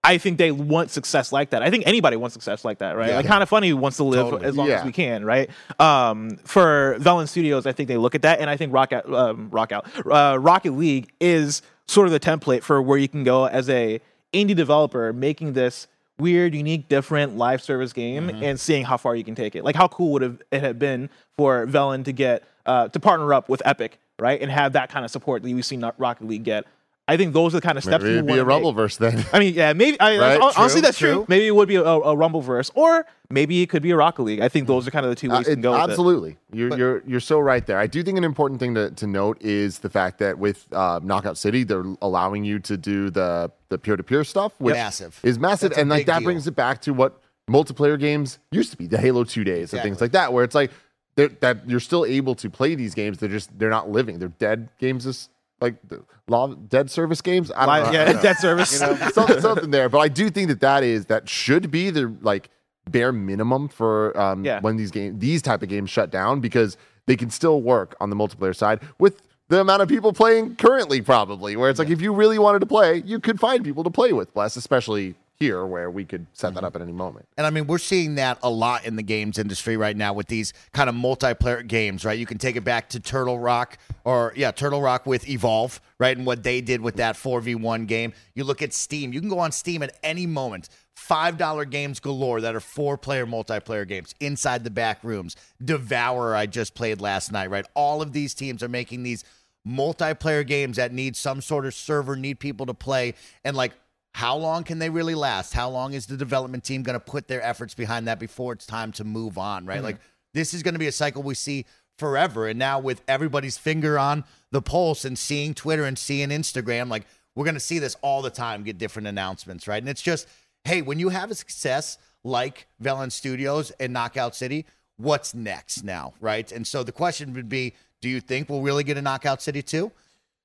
[0.03, 1.63] I think they want success like that.
[1.63, 3.11] I think anybody wants success like that, right?
[3.11, 3.17] Yeah.
[3.17, 4.45] Like, kind of funny wants to live Totally.
[4.47, 4.79] as long Yeah.
[4.81, 5.51] as we can, right?
[5.79, 9.13] Um, for Velan Studios, I think they look at that, and I think Rock Out,
[9.13, 13.25] um, Rock Out, uh, Rocket League is sort of the template for where you can
[13.25, 14.01] go as a
[14.33, 15.87] indie developer making this
[16.19, 18.43] weird, unique, different live service game Mm-hmm.
[18.45, 19.65] and seeing how far you can take it.
[19.65, 23.35] Like, how cool would have it have been for Velan to get uh, to partner
[23.35, 26.45] up with Epic, right, and have that kind of support that we've seen Rocket League
[26.45, 26.65] get.
[27.13, 28.75] I think those are the kind of steps Maybe it'd be a wanna make.
[28.77, 29.25] Rumbleverse then.
[29.33, 29.99] I mean, yeah, maybe.
[30.01, 30.41] I, Right?
[30.41, 31.13] hon- honestly, True, that's true.
[31.15, 31.25] true.
[31.29, 34.41] Maybe it would be a, a Rumbleverse, or maybe it could be a Rocket League.
[34.41, 35.71] I think those are kind of the two ways Uh, you can go.
[35.75, 35.91] it- with it.
[35.91, 37.79] absolutely, you're you're you're so right there.
[37.79, 41.01] I do think an important thing to, to note is the fact that with uh,
[41.03, 45.19] Knockout City, they're allowing you to do the the peer to peer stuff, which Massive.
[45.23, 46.27] is massive, That's and like that deal.
[46.27, 47.21] brings it back to what
[47.51, 50.55] multiplayer games used to be, the Halo Two days and things like that, where it's
[50.55, 50.71] like
[51.17, 53.19] that you're still able to play these games.
[53.19, 54.19] They're just they're not living.
[54.21, 55.05] They're dead games.
[55.07, 55.29] Is
[55.61, 57.51] like the law dead service games.
[57.55, 57.99] I don't know.
[57.99, 58.73] yeah, debt service.
[58.73, 59.89] you know, something, something there.
[59.89, 62.51] But I do think that that is that should be the like
[62.91, 64.61] bare minimum for um, Yeah.
[64.61, 68.11] when these game these type of games shut down because they can still work on
[68.11, 72.01] the multiplayer side with the amount of people playing currently probably where it's like if
[72.01, 75.65] you really wanted to play you could find people to play with bless especially here
[75.65, 76.55] where we could set Mm-hmm.
[76.57, 79.03] that up at any moment And I mean, we're seeing that a lot in the
[79.03, 82.19] games industry right now with these kind of multiplayer games, right?
[82.19, 86.17] You can take it back to Turtle Rock or, yeah, Turtle Rock with Evolve, right?
[86.17, 88.13] And what they did with that 4v1 game.
[88.35, 90.69] You look at Steam, you can go on Steam at any moment.
[90.97, 95.37] $5 games galore that are four player multiplayer games inside the back rooms.
[95.65, 97.65] Devourer, I just played last night, right?
[97.75, 99.25] All of these teams are making these
[99.67, 103.15] multiplayer games that need some sort of server, need people to play.
[103.45, 103.73] And like,
[104.13, 105.53] how long can they really last?
[105.53, 108.67] How long is the development team going to put their efforts behind that before it's
[108.67, 109.83] time to move on, right?
[109.83, 110.05] Like, mm-hmm.
[110.35, 111.65] this is going to be a cycle we see
[111.97, 112.49] forever.
[112.49, 117.05] And now, with everybody's finger on the pulse and seeing Twitter and seeing Instagram, like,
[117.35, 119.81] we're going to see this all the time get different announcements, right?
[119.81, 120.27] And it's just,
[120.65, 126.15] hey, when you have a success like Velan Studios and Knockout City, what's next now,
[126.21, 126.51] right?
[126.51, 129.63] And so the question would be, do you think we'll really get a Knockout City
[129.63, 129.93] too?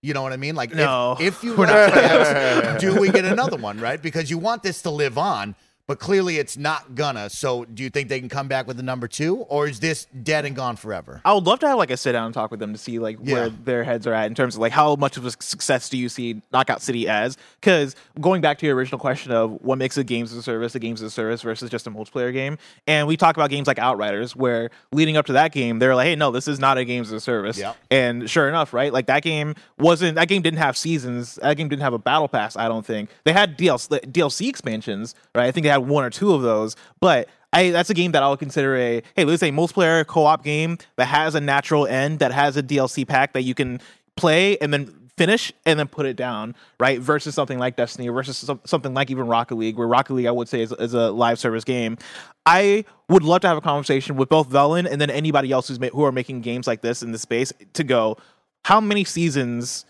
[0.06, 0.56] You know what I mean?
[0.56, 1.18] Like, if- No.
[1.20, 4.00] if, you want to, do we get another one, right?
[4.00, 5.56] Because you want this to live on,
[5.88, 7.30] but clearly it's not gonna.
[7.30, 10.06] So, do you think they can come back with a number two, or is this
[10.24, 11.22] dead and gone forever?
[11.24, 13.00] I would love to have like a sit down and talk with them to see
[13.00, 15.90] like where their heads are at in terms of like how much of a success
[15.90, 17.38] do you see Knockout City as?
[17.60, 20.76] Because going back to your original question of what makes a games as a service
[20.76, 23.68] a games as a service versus just a multiplayer game, and we talk about games
[23.68, 26.78] like Outriders, where leading up to that game, they're like, hey, no, this is not
[26.78, 27.58] a games as a service.
[27.58, 27.78] Yep.
[27.92, 28.92] And sure enough, right?
[28.92, 31.36] Like that game wasn't that game didn't have seasons.
[31.36, 32.56] That game didn't have a battle pass.
[32.56, 35.46] I don't think they had DLC DLC expansions, right?
[35.46, 38.24] I think they had one or two of those, but I that's a game that
[38.24, 42.32] I'll consider a hey, let's say multiplayer co-op game that has a natural end, that
[42.32, 43.80] has a DLC pack that you can
[44.16, 47.00] play and then finish and then put it down, right?
[47.00, 50.32] Versus something like Destiny versus some, something like even Rocket League, where Rocket League I
[50.32, 51.98] would say is, is a live service game.
[52.46, 55.80] I would love to have a conversation with both Velan and then anybody else who's
[55.80, 58.18] ma- who are making games like this in this space to go,
[58.66, 59.86] how many seasons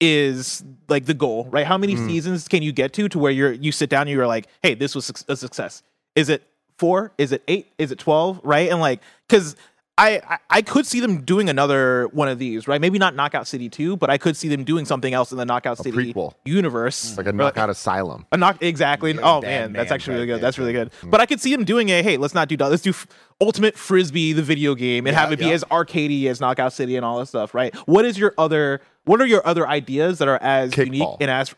[0.00, 1.66] is like the goal, right?
[1.66, 2.06] How many mm.
[2.06, 4.74] seasons can you get to to where you're you sit down and you're like, hey,
[4.74, 5.82] this was a success.
[6.14, 6.42] Is it
[6.76, 7.12] four?
[7.18, 7.72] Is it eight?
[7.78, 8.40] Is it twelve?
[8.44, 8.70] Right?
[8.70, 9.56] And like, because
[9.98, 12.80] I, I could see them doing another one of these, right?
[12.80, 15.44] Maybe not Knockout City two, but I could see them doing something else in the
[15.44, 16.34] Knockout City prequel.
[16.44, 18.24] universe, Like a knockout asylum.
[18.32, 19.12] A knock exactly.
[19.12, 20.40] Yeah, oh man, that's actually really good.
[20.40, 20.92] That's really good.
[21.02, 22.68] But I could see them doing a hey, let's not do that.
[22.70, 23.06] Let's do f-
[23.40, 25.52] Ultimate Frisbee, the video game, and Yeah, have it be yeah.
[25.52, 27.52] as arcadey as Knockout City and all that stuff.
[27.52, 27.74] Right?
[27.86, 28.80] What is your other?
[29.04, 31.54] What are your other ideas that are as unique and as?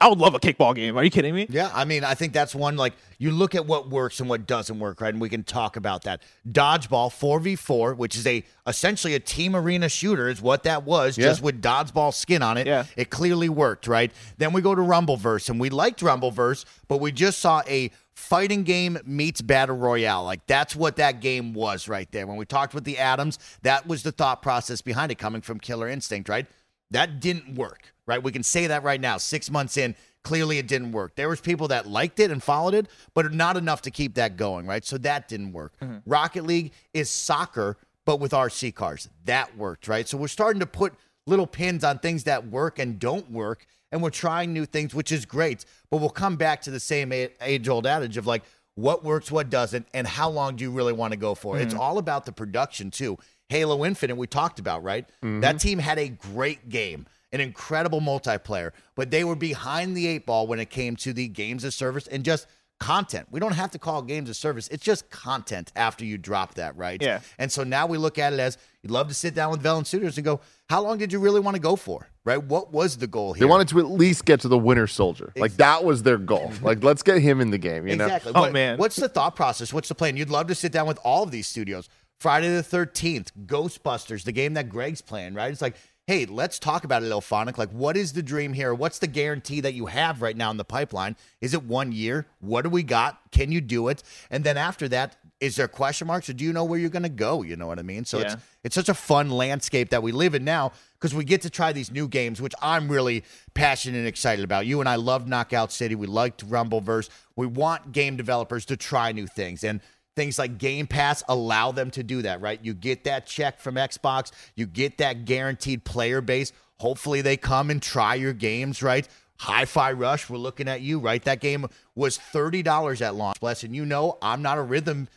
[0.00, 0.98] I would love a kickball game.
[0.98, 1.46] Are you kidding me?
[1.48, 4.46] Yeah, I mean, I think that's one like you look at what works and what
[4.46, 5.14] doesn't work, right?
[5.14, 6.22] And we can talk about that.
[6.50, 11.26] Dodgeball 4v4, which is a essentially a team arena shooter is what that was, Yeah.
[11.28, 12.66] just with dodgeball skin on it.
[12.66, 12.84] Yeah.
[12.96, 14.10] It clearly worked, right?
[14.36, 18.62] Then we go to Rumbleverse and we liked Rumbleverse, but we just saw a fighting
[18.64, 20.24] game meets battle royale.
[20.24, 22.26] Like that's what that game was right there.
[22.26, 25.60] When we talked with the Adams, that was the thought process behind it coming from
[25.60, 26.46] Killer Instinct, right?
[26.90, 28.22] That didn't work, right?
[28.22, 29.16] We can say that right now.
[29.16, 31.14] 6 months in, clearly it didn't work.
[31.16, 34.36] There was people that liked it and followed it, but not enough to keep that
[34.36, 34.84] going, right?
[34.84, 35.74] So that didn't work.
[35.80, 35.98] Mm-hmm.
[36.06, 39.08] Rocket League is soccer but with RC cars.
[39.24, 40.06] That worked, right?
[40.06, 40.92] So we're starting to put
[41.26, 45.12] little pins on things that work and don't work and we're trying new things, which
[45.12, 45.64] is great.
[45.90, 48.42] But we'll come back to the same age old adage of like,
[48.76, 51.56] what works, what doesn't, and how long do you really want to go for?
[51.56, 51.80] It's mm-hmm.
[51.80, 53.16] all about the production, too.
[53.48, 55.06] Halo Infinite, we talked about, right?
[55.22, 55.40] Mm-hmm.
[55.40, 60.24] That team had a great game, an incredible multiplayer, but they were behind the eight
[60.24, 62.46] ball when it came to the games of service and just
[62.80, 63.26] content.
[63.30, 64.68] We don't have to call games of service.
[64.68, 67.00] It's just content after you drop that, right?
[67.00, 67.20] Yeah.
[67.38, 69.86] And so now we look at it as you'd love to sit down with Velan
[69.86, 72.08] Studios and go, how long did you really want to go for?
[72.24, 72.42] Right?
[72.42, 73.40] What was the goal here?
[73.40, 75.32] They wanted to at least get to the winter soldier.
[75.36, 76.52] Like that was their goal.
[76.62, 77.86] Like let's get him in the game.
[77.86, 78.04] You know.
[78.06, 78.32] Exactly.
[78.34, 78.78] Oh, What- man.
[78.78, 79.72] What's the thought process?
[79.72, 80.16] What's the plan?
[80.16, 81.88] You'd love to sit down with all of these studios.
[82.20, 85.52] Friday the 13th, Ghostbusters, the game that Greg's playing, right?
[85.52, 87.56] It's like, hey, let's talk about it, IllFonic.
[87.56, 88.74] Like, what is the dream here?
[88.74, 91.16] What's the guarantee that you have right now in the pipeline?
[91.40, 92.26] Is it one year?
[92.40, 93.18] What do we got?
[93.30, 94.02] Can you do it?
[94.30, 97.02] And then after that, is there question marks or do you know where you're going
[97.02, 97.42] to go?
[97.42, 98.04] You know what I mean?
[98.04, 101.42] So it's it's such a fun landscape that we live in now because we get
[101.42, 104.64] to try these new games, which I'm really passionate and excited about.
[104.64, 105.94] You and I love Knockout City.
[105.94, 107.10] We liked Rumbleverse.
[107.36, 109.64] We want game developers to try new things.
[109.64, 109.80] And
[110.16, 112.58] things like Game Pass allow them to do that, right?
[112.62, 116.52] You get that check from Xbox, you get that guaranteed player base.
[116.78, 119.08] Hopefully, they come and try your games, right?
[119.38, 121.22] Hi Fi Rush, we're looking at you, right?
[121.24, 123.64] That game was $30 at launch, bless.
[123.64, 125.08] And you know, I'm not a rhythm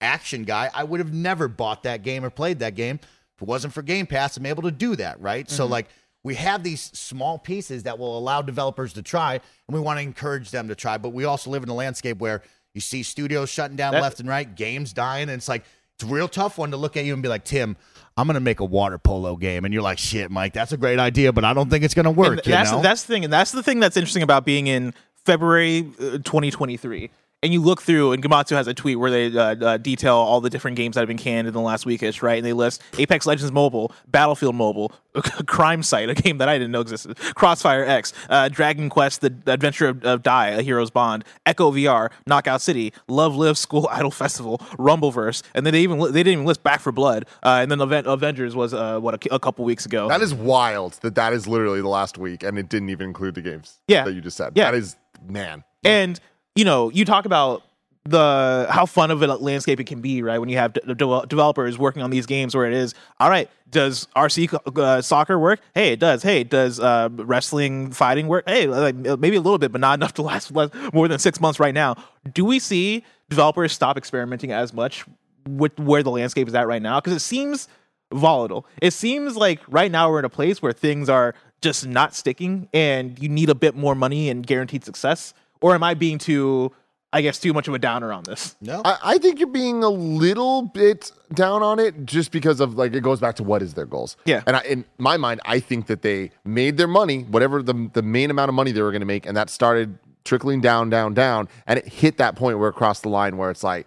[0.00, 0.70] action guy.
[0.74, 3.00] I would have never bought that game or played that game
[3.36, 4.36] if it wasn't for Game Pass.
[4.36, 5.48] I'm able to do that, right?
[5.50, 5.72] So, mm-hmm.
[5.72, 5.88] like,
[6.22, 10.02] we have these small pieces that will allow developers to try, and we want to
[10.02, 10.98] encourage them to try.
[10.98, 12.42] But we also live in a landscape where
[12.76, 16.04] you see studios shutting down That- left and right, games dying, and it's like, it's
[16.04, 17.74] a real tough one to look at you and be like, Tim,
[18.18, 19.64] I'm going to make a water polo game.
[19.64, 22.04] And you're like, shit, Mike, that's a great idea, but I don't think it's going
[22.04, 22.44] to work.
[22.44, 22.82] That's know?
[22.82, 24.92] that's the thing, and that's the thing that's interesting about being in
[25.24, 27.10] February uh, 2023.
[27.46, 30.40] And you look through, and Gematsu has a tweet where they uh, uh, detail all
[30.40, 32.38] the different games that have been canned in the last weekish, right?
[32.38, 36.80] And they list Apex Legends Mobile, Battlefield Mobile, CrimeSight, a game that I didn't know
[36.80, 41.70] existed, Crossfire X, uh, Dragon Quest, The Adventure of, of Dai, A Hero's Bond, Echo
[41.70, 46.24] VR, Knockout City, Love Live School Idol Festival, Rumbleverse, and then they even li- they
[46.24, 49.34] didn't even list Back for Blood, uh, and then Aven- Avengers was uh, what a,
[49.34, 50.08] a couple weeks ago.
[50.08, 53.36] That is wild that that is literally the last week and it didn't even include
[53.36, 54.04] the games Yeah.
[54.04, 54.52] that you just said.
[54.56, 54.70] Yeah.
[54.72, 54.96] That is,
[55.28, 55.62] man.
[55.84, 56.18] And
[56.56, 57.62] you know, you talk about
[58.04, 60.38] the how fun of a landscape it can be, right?
[60.38, 63.50] When you have de- de- developers working on these games, where it is, all right,
[63.70, 65.60] does RC uh, soccer work?
[65.74, 66.22] Hey, it does.
[66.22, 68.44] Hey, does uh, wrestling fighting work?
[68.48, 71.40] Hey, like, maybe a little bit, but not enough to last less, more than six
[71.40, 71.96] months right now.
[72.32, 75.04] Do we see developers stop experimenting as much
[75.48, 77.00] with where the landscape is at right now?
[77.00, 77.68] Because it seems
[78.12, 78.66] volatile.
[78.80, 82.68] It seems like right now we're in a place where things are just not sticking,
[82.72, 85.34] and you need a bit more money and guaranteed success.
[85.60, 86.72] Or am I being too,
[87.12, 88.56] I guess, too much of a downer on this?
[88.60, 88.82] no.
[88.84, 92.94] I, I think you're being a little bit down on it just because of like
[92.94, 94.16] it goes back to what is their goals.
[94.24, 94.42] Yeah.
[94.46, 98.02] And I, in my mind, I think that they made their money, whatever the the
[98.02, 101.14] main amount of money they were going to make, and that started trickling down, down,
[101.14, 103.86] down, and it hit that point where it crossed the line where it's like.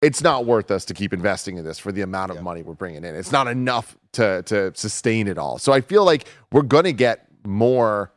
[0.00, 2.74] It's not worth us to keep investing in this for the amount of money we're
[2.74, 3.14] bringing in.
[3.14, 5.58] It's not enough to to sustain it all.
[5.58, 8.10] So I feel like we're gonna get more.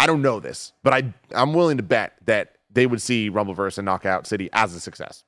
[0.00, 3.30] I I don't know this, but I I'm willing to bet that they would see
[3.30, 5.24] Rumbleverse and Knockout City as a success.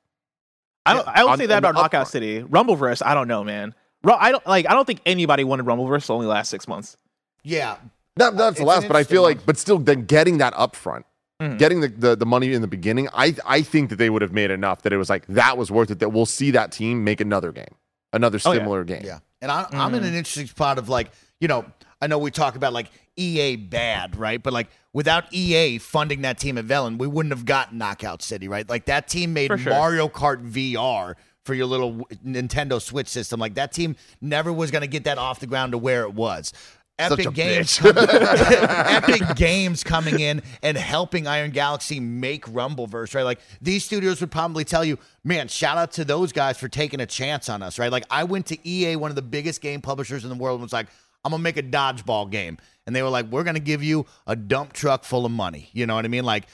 [0.87, 1.07] I don't.
[1.09, 2.09] I would on- say that about Knockout.
[2.09, 2.43] City.
[2.43, 3.03] Rumbleverse.
[3.05, 3.75] I don't know, man.
[4.05, 4.69] I don't like.
[4.69, 6.97] I don't think anybody wanted Rumbleverse to only last six months.
[7.45, 7.77] Yeah,
[8.17, 10.55] Not, not It's the last, but I feel interesting like, but still, then getting that
[10.55, 11.03] upfront,
[11.41, 11.59] Mhm.
[11.59, 14.33] getting the, the the money in the beginning, I I think that they would have
[14.33, 15.99] made enough that it was like that was worth it.
[16.01, 17.75] That we'll see that team make another game,
[18.13, 18.59] another Oh, yeah.
[18.59, 19.03] similar game.
[19.05, 19.19] Yeah.
[19.41, 21.65] And I, I'm in an interesting spot of like, you know,
[22.03, 24.43] I know we talk about like EA bad, right?
[24.43, 28.49] But like without EA funding that team at Velan, we wouldn't have gotten Knockout City,
[28.49, 28.69] right?
[28.69, 29.73] Like that team made sure.
[29.73, 33.39] Mario Kart VR for your little Nintendo Switch system.
[33.39, 36.13] Like that team never was going to get that off the ground to where it
[36.13, 36.53] was.
[37.01, 37.93] Such Epic a Games, bitch.
[39.19, 43.23] Epic Games coming in and helping Iron Galaxy make Rumbleverse, right?
[43.23, 47.01] Like these studios would probably tell you, man, shout out to those guys for taking
[47.01, 47.91] a chance on us, right?
[47.91, 50.63] Like I went to EA, one of the biggest game publishers in the world, and
[50.63, 50.89] was like,
[51.25, 54.37] I'm gonna make a dodgeball game, and they were like, we're gonna give you a
[54.37, 55.69] dump truck full of money.
[55.73, 56.25] You know what I mean?
[56.25, 56.47] Like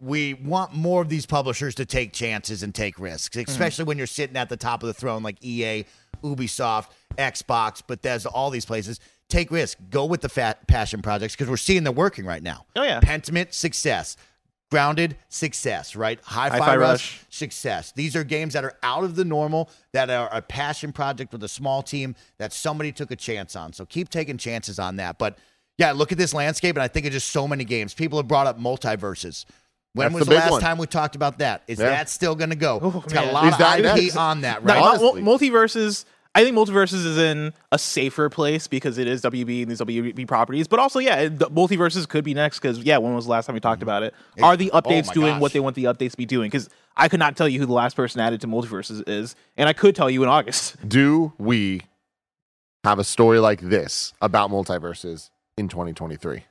[0.00, 3.50] we want more of these publishers to take chances and take risks, mm-hmm.
[3.50, 5.84] especially when you're sitting at the top of the throne like EA,
[6.22, 9.00] Ubisoft, Xbox, Bethesda, all these places.
[9.28, 9.80] Take risks.
[9.90, 12.64] Go with the fat passion projects because we're seeing they're working right now.
[12.76, 13.00] Oh, yeah.
[13.00, 14.16] Pentiment, success.
[14.70, 16.18] Grounded, success, right?
[16.24, 17.24] High Five, Hi-Fi Rush, Rush.
[17.30, 17.92] success.
[17.92, 21.44] These are games that are out of the normal, that are a passion project with
[21.44, 23.72] a small team that somebody took a chance on.
[23.72, 25.18] So keep taking chances on that.
[25.18, 25.38] But
[25.78, 27.94] yeah, look at this landscape, and I think of just so many games.
[27.94, 29.44] People have brought up MultiVersus.
[29.92, 30.60] When That's was the the, last one.
[30.60, 31.62] time we talked about that?
[31.68, 31.86] Is Yeah.
[31.90, 32.80] that still going to go?
[32.82, 34.78] Oh, it's got a lot Is of that IP on that, right?
[34.80, 35.22] mul- Honestly.
[35.48, 36.04] MultiVersus.
[36.36, 40.28] I think MultiVersus is in a safer place because it is WB and these WB
[40.28, 40.68] properties.
[40.68, 43.54] But also, yeah, the MultiVersus could be next because yeah, when was the last time
[43.54, 44.12] we talked about it?
[44.42, 45.40] Are the oh updates my doing gosh.
[45.40, 46.50] what they want the updates to be doing?
[46.50, 49.66] Because I could not tell you who the last person added to MultiVersus is, and
[49.66, 50.76] I could tell you in August.
[50.86, 51.80] Do we
[52.84, 56.44] have a story like this about MultiVersus in 2023?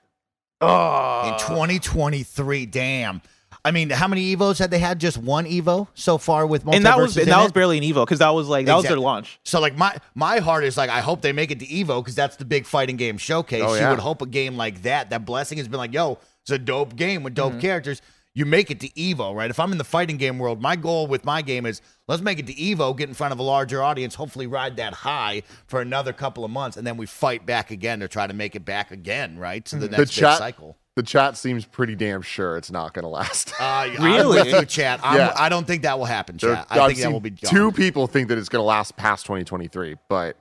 [0.62, 3.22] Oh, in 2023, damn.
[3.66, 5.00] I mean, how many Evos had they had?
[5.00, 7.84] Just one Evo so far with MultiVersus and that was and that was barely an
[7.84, 9.40] Evo because that was like that was their launch.
[9.44, 12.16] So like my my heart is like I hope they make it to Evo because
[12.16, 13.64] that's the big fighting game showcase.
[13.66, 13.86] Oh, yeah.
[13.86, 15.10] You would hope a game like that.
[15.10, 17.54] That blessing has been like, yo, it's a dope game with Mm-hmm.
[17.54, 18.02] dope characters.
[18.38, 19.50] You make it to Evo, right?
[19.50, 22.38] If I'm in the fighting game world, my goal with my game is let's make
[22.38, 25.80] it to Evo, get in front of a larger audience, hopefully ride that high for
[25.80, 28.66] another couple of months, and then we fight back again to try to make it
[28.66, 29.64] back again, right?
[29.68, 30.78] To the The next big chat, cycle.
[30.96, 33.54] The chat seems pretty damn sure it's not going to last.
[33.60, 34.40] Uh, Really?
[34.40, 35.00] I'm with you, chat.
[35.04, 35.34] I'm, Yeah.
[35.36, 36.68] I don't think that will happen, There- chat.
[36.70, 37.52] I I've think that will be gone.
[37.52, 40.38] two people think that it's going to last past 2023, but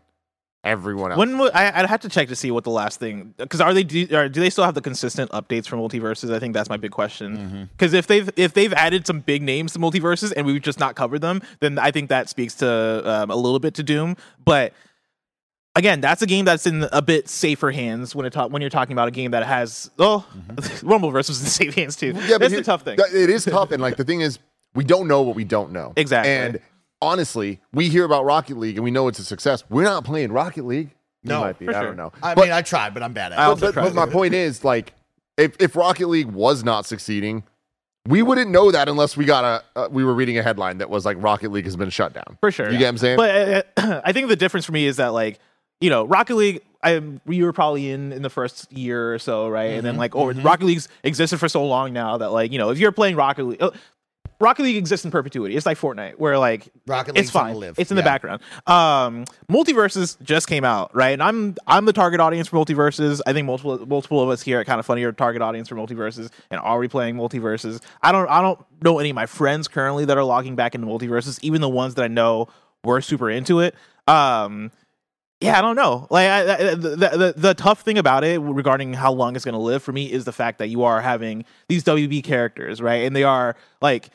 [0.62, 1.19] everyone else.
[1.19, 3.75] When wo- I, I'd have to check to see what the last thing because are
[3.75, 6.33] they do, are, do they still have the consistent updates for MultiVersus?
[6.33, 7.69] I think that's my big question.
[7.77, 10.95] Because if they've if they've added some big names to MultiVersus and we've just not
[10.95, 14.17] covered them, then I think that speaks to um, a little bit to Doom.
[14.45, 14.73] But
[15.76, 18.70] again, that's a game that's in a bit safer hands when it ta- when you're
[18.70, 20.26] talking about a game that has oh
[20.82, 22.08] Rumbleverse was in safe hands too.
[22.08, 22.96] Yeah, but that's here- the tough thing.
[22.96, 24.38] th- It is tough, and like the thing is,
[24.74, 25.92] we don't know what we don't know.
[25.96, 26.32] Exactly.
[26.32, 26.60] And
[27.02, 29.64] honestly, we hear about Rocket League and we know it's a success.
[29.68, 30.90] We're not playing Rocket League.
[31.22, 31.66] We No, might be.
[31.66, 31.82] for I sure.
[31.88, 32.12] don't know.
[32.22, 33.60] I But- mean, I tried, but I'm bad at it.
[33.60, 34.92] But, but, but my point is, like,
[35.37, 37.42] if if Rocket League was not succeeding,
[38.06, 40.90] we wouldn't know that unless we got a uh, we were reading a headline that
[40.90, 42.37] was like Rocket League has been shut down.
[42.40, 42.70] For sure.
[42.70, 43.16] You get what I'm saying?
[43.16, 45.40] But uh, I think the difference for me is that like
[45.85, 46.62] you know Rocket League.
[46.83, 49.70] I we were probably in in the first year or so, right?
[49.73, 52.59] And Mm-hmm, then like, or Rocket League's existed for so long now that like you
[52.59, 53.62] know if you're playing Rocket League.
[53.62, 53.70] uh,
[54.40, 55.55] Rocket League exists in perpetuity.
[55.57, 57.61] It's like Fortnite, where like Rocket it's League's gonna fine.
[57.61, 57.79] live.
[57.79, 58.42] It's in the background.
[58.66, 61.12] Um, MultiVersus just came out, right?
[61.12, 63.20] And I'm I'm the target audience for MultiVersus.
[63.27, 65.77] I think multiple multiple of us here at kind of funny are target audience for
[65.77, 67.81] MultiVersus and are we playing MultiVersus?
[68.03, 70.87] I don't I don't know any of my friends currently that are logging back into
[70.88, 72.49] MultiVersus, even the ones that I know
[72.83, 73.75] were super into it.
[74.09, 74.73] Um,
[75.44, 76.07] yeah, I don't know.
[76.11, 79.44] Like I, I- the, the the the tough thing about it regarding how long it's
[79.44, 82.80] going to live for me is the fact that you are having these WB characters,
[82.83, 83.04] right?
[83.04, 84.11] And they are like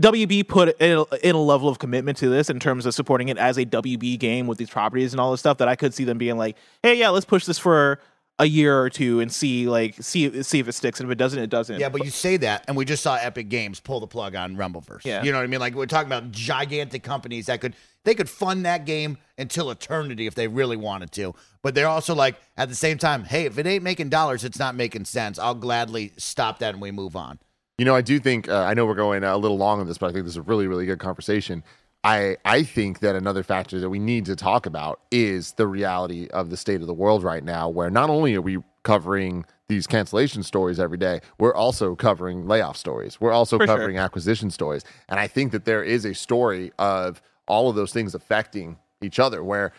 [0.00, 3.28] WB put in a, in a level of commitment to this in terms of supporting
[3.28, 5.92] it as a WB game with these properties and all this stuff that I could
[5.92, 7.98] see them being like, "Hey, yeah, let's push this for
[8.40, 11.18] a year or two and see like see see if it sticks and if it
[11.18, 13.98] doesn't, it doesn't." Yeah, but you say that, and we just saw Epic Games pull
[13.98, 15.04] the plug on Rumbleverse.
[15.04, 15.24] Yeah.
[15.24, 15.58] you know what I mean.
[15.58, 20.26] Like we're talking about gigantic companies that could they could fund that game until eternity
[20.26, 21.34] if they really wanted to.
[21.62, 24.58] But they're also like at the same time, hey, if it ain't making dollars, it's
[24.58, 25.38] not making sense.
[25.38, 27.38] I'll gladly stop that and we move on.
[27.78, 29.98] You know, I do think uh, I know we're going a little long on this,
[29.98, 31.62] but I think this is a really, really good conversation.
[32.04, 36.28] I I think that another factor that we need to talk about is the reality
[36.28, 39.86] of the state of the world right now, where not only are we covering these
[39.86, 43.20] cancellation stories every day, we're also covering layoff stories.
[43.20, 43.76] We're also For sure.
[43.76, 47.92] covering acquisition stories, and I think that there is a story of all of those
[47.92, 49.42] things affecting each other.
[49.42, 49.72] Where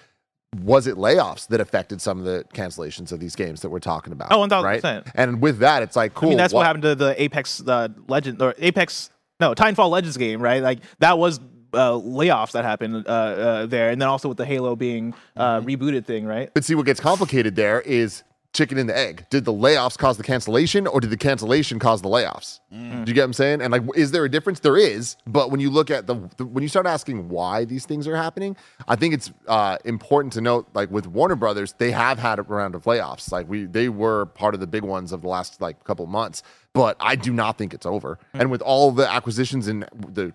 [0.64, 4.12] was it layoffs that affected some of the cancellations of these games that we're talking
[4.14, 4.32] about?
[4.32, 4.64] Oh, 1000%.
[4.64, 5.04] Right?
[5.16, 6.30] And with that, it's like cool.
[6.30, 9.90] I mean, that's what wha- happened to the Apex the Legend or Apex no Titanfall
[9.90, 10.62] Legends game, right?
[10.62, 11.40] Like that was
[11.74, 15.62] uh, layoffs that happened uh, uh, there, and then also with the Halo being uh,
[15.62, 16.50] rebooted thing, right?
[16.54, 18.24] But see, what gets complicated there is
[18.54, 19.26] chicken and the egg.
[19.30, 22.60] Did the layoffs cause the cancellation, or did the cancellation cause the layoffs?
[23.06, 23.62] Do you get what I'm saying?
[23.62, 24.60] And like, is there a difference?
[24.60, 25.16] There is.
[25.28, 28.16] But when you look at the, the when you start asking why these things are
[28.16, 32.40] happening, I think it's uh, important to note, like with Warner Brothers, they have had
[32.40, 33.32] a round of layoffs.
[33.32, 36.12] Like we, they were part of the big ones of the last like couple of
[36.12, 36.44] months.
[36.74, 38.20] But I do not think it's over.
[38.34, 40.34] And with all the acquisitions and the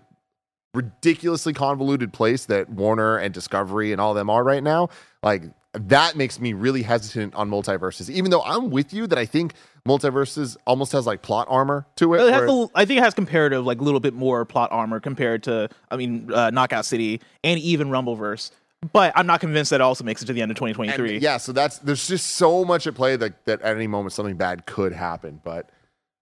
[0.72, 4.88] ridiculously convoluted place that Warner and Discovery and all of them are right now,
[5.22, 5.44] like
[5.74, 8.08] that makes me really hesitant on MultiVersus.
[8.08, 9.54] Even though I'm with you that I think
[9.86, 12.20] MultiVersus almost has like plot armor to it.
[12.20, 15.42] It the, I think it has comparative, like a little bit more plot armor compared
[15.44, 18.50] to, I mean, uh, Knockout City and even Rumbleverse.
[18.92, 21.14] But I'm not convinced that also makes it to the end of 2023.
[21.14, 24.12] and yeah, so that's there's just so much at play that, that at any moment
[24.12, 25.40] something bad could happen.
[25.42, 25.70] But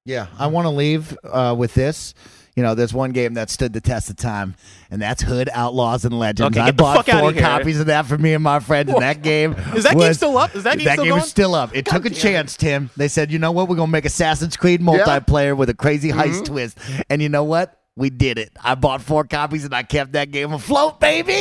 [0.05, 2.15] Yeah, I want to leave uh, with this.
[2.57, 4.57] You know, there's one game that stood the test of time,
[4.91, 6.55] and that's Hood Outlaws and Legends.
[6.55, 7.41] Okay, I get the bought fuck outta four here.
[7.41, 10.19] copies of that for me and my friends, and that game Is that game was-
[10.19, 10.55] still up?
[10.55, 11.23] Is that game that still game going?
[11.23, 11.75] is still up.
[11.75, 12.21] It took a damn it.
[12.21, 12.91] chance, Tim.
[12.97, 13.69] They said, you know what?
[13.69, 16.45] We're gonna make Assassin's Creed multiplayer with a crazy heist Mm-hmm.
[16.45, 16.79] twist,
[17.09, 17.79] and you know what?
[17.97, 18.53] We did it.
[18.63, 21.33] I bought four copies, and I kept that game afloat, baby.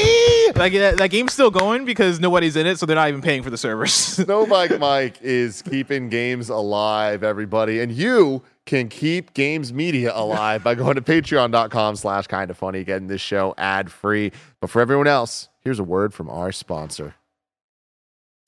[0.55, 3.41] Like that, that game's still going because nobody's in it, so they're not even paying
[3.43, 3.91] for the servers.
[3.91, 7.80] Snowbike Mike is keeping games alive, everybody.
[7.80, 12.84] And you can keep games media alive by going to patreon.com slash kind of funny,
[12.84, 14.32] getting this show ad free.
[14.59, 17.16] But for everyone else, here's a word from our sponsor.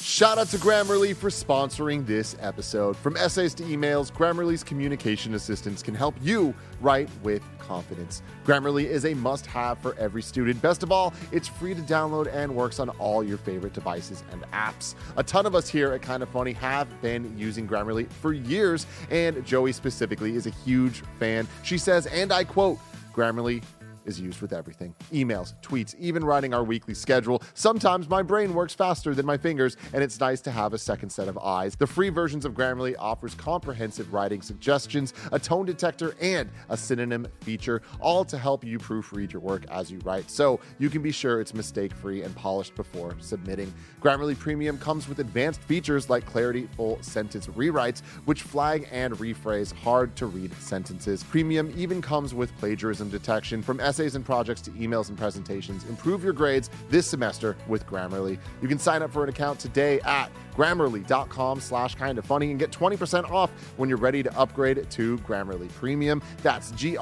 [0.03, 2.97] Shout out to Grammarly for sponsoring this episode.
[2.97, 8.21] From essays to emails, Grammarly's communication assistants can help you write with confidence.
[8.45, 10.61] Grammarly is a must have for every student.
[10.61, 14.41] Best of all, it's free to download and works on all your favorite devices and
[14.51, 14.95] apps.
[15.15, 18.85] A ton of us here at Kind of Funny have been using Grammarly for years,
[19.09, 21.47] and Joey specifically is a huge fan.
[21.63, 22.77] She says, and I quote,
[23.15, 23.63] Grammarly
[24.05, 27.41] is used with everything emails, tweets, even writing our weekly schedule.
[27.53, 31.09] Sometimes my brain works faster than my fingers, and it's nice to have a second
[31.09, 31.75] set of eyes.
[31.75, 37.27] The free versions of Grammarly offers comprehensive writing suggestions, a tone detector, and a synonym
[37.41, 41.11] feature, all to help you proofread your work as you write, so you can be
[41.11, 43.73] sure it's mistake free and polished before submitting.
[44.01, 49.73] Grammarly Premium comes with advanced features like Clarity Full Sentence Rewrites, which flag and rephrase
[49.73, 51.23] hard to read sentences.
[51.23, 55.85] Premium even comes with plagiarism detection from essays and projects to emails and presentations.
[55.85, 58.39] Improve your grades this semester with Grammarly.
[58.59, 62.59] You can sign up for an account today at grammarly.com slash kind of funny and
[62.59, 66.23] get 20% off when you're ready to upgrade to Grammarly Premium.
[66.41, 66.99] That's G-R-A-M-M-A-R-L-Y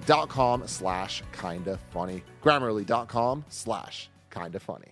[0.00, 2.22] dot com slash kind of funny.
[2.42, 4.91] Grammarly.com slash kind of funny.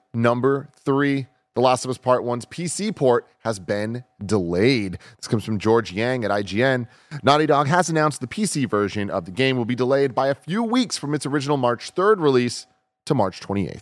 [0.13, 4.97] number three The Last of Us Part 1's PC port has been delayed.
[5.17, 6.87] This comes from George Yang at IGN.
[7.23, 10.35] Naughty Dog has announced the PC version of the game will be delayed by a
[10.35, 12.67] few weeks from its original March 3rd release
[13.05, 13.81] to March 28th.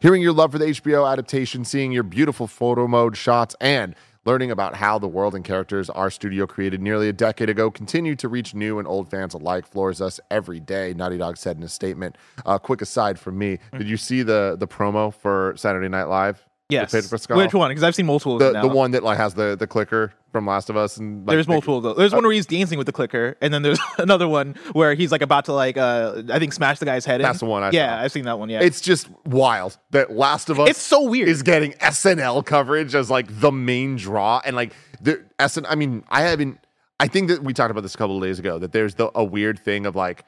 [0.00, 3.94] Hearing your love for the HBO adaptation, seeing your beautiful photo mode shots, and
[4.24, 8.14] learning about how the world and characters our studio created nearly a decade ago continue
[8.14, 11.62] to reach new and old fans alike floors us every day, Naughty Dog said in
[11.62, 12.16] a statement.
[12.46, 16.46] Uh, quick aside from me, did you see the, the promo for Saturday Night Live?
[16.72, 16.90] Yes.
[16.92, 17.36] Pedro Pascal?
[17.36, 17.70] Which one?
[17.70, 18.34] Because I've seen multiple.
[18.34, 21.26] of The the one that like has the the clicker from Last of Us and
[21.26, 21.96] like, There's multiple of those.
[21.96, 25.12] There's one where he's dancing with the clicker, and then there's another one where he's
[25.12, 27.20] like about to like uh I think smash the guy's head.
[27.20, 27.22] in.
[27.24, 28.04] That's the one I yeah, saw.
[28.04, 28.48] I've seen that one.
[28.48, 30.70] Yeah, It's just wild that Last of Us.
[30.70, 31.28] It's so weird.
[31.28, 35.66] Is getting SNL coverage as like the main draw, and like the SN.
[35.66, 36.58] I mean, I haven't.
[36.98, 38.58] I think that we talked about this a couple of days ago.
[38.58, 40.24] That there's the a weird thing of like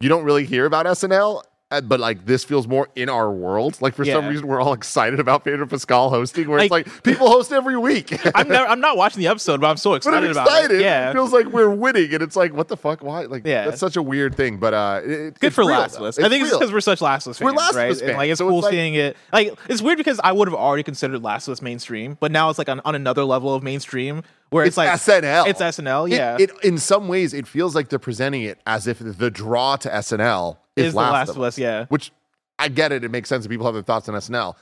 [0.00, 1.42] you don't really hear about SNL.
[1.70, 3.78] Uh, But like this feels more in our world.
[3.80, 7.02] Like for some reason we're all excited about Pedro Pascal hosting, where it's Like- like
[7.02, 8.12] people host every week.
[8.34, 10.80] I'm never, I'm not watching the episode, but I'm so but excited I'm about excited.
[10.80, 10.82] it.
[10.82, 13.02] Yeah, It feels like we're winning, and it's like, what the fuck?
[13.02, 13.22] Why?
[13.24, 13.64] Like, Yeah.
[13.64, 14.58] that's such a weird thing.
[14.58, 16.02] But uh, it, good for real, Last of.
[16.02, 16.18] Us.
[16.18, 17.90] I think it's because we're such Last of Us We're fans, Last of right?
[17.90, 19.16] Us And, like it's so cool it's like- seeing it.
[19.32, 22.50] Like it's weird because I would have already considered Last of Us mainstream, but now
[22.50, 24.22] it's like on, on another level of mainstream
[24.54, 25.48] where it's, It's like SNL.
[25.48, 26.08] It's SNL.
[26.08, 29.74] Yeah, It, in some ways, it feels like they're presenting it as if the draw
[29.74, 31.86] to SNL is, Is The Last of Us, yeah.
[31.86, 32.12] Which
[32.56, 33.02] I get it.
[33.02, 34.54] It makes sense that people have their thoughts on SNL.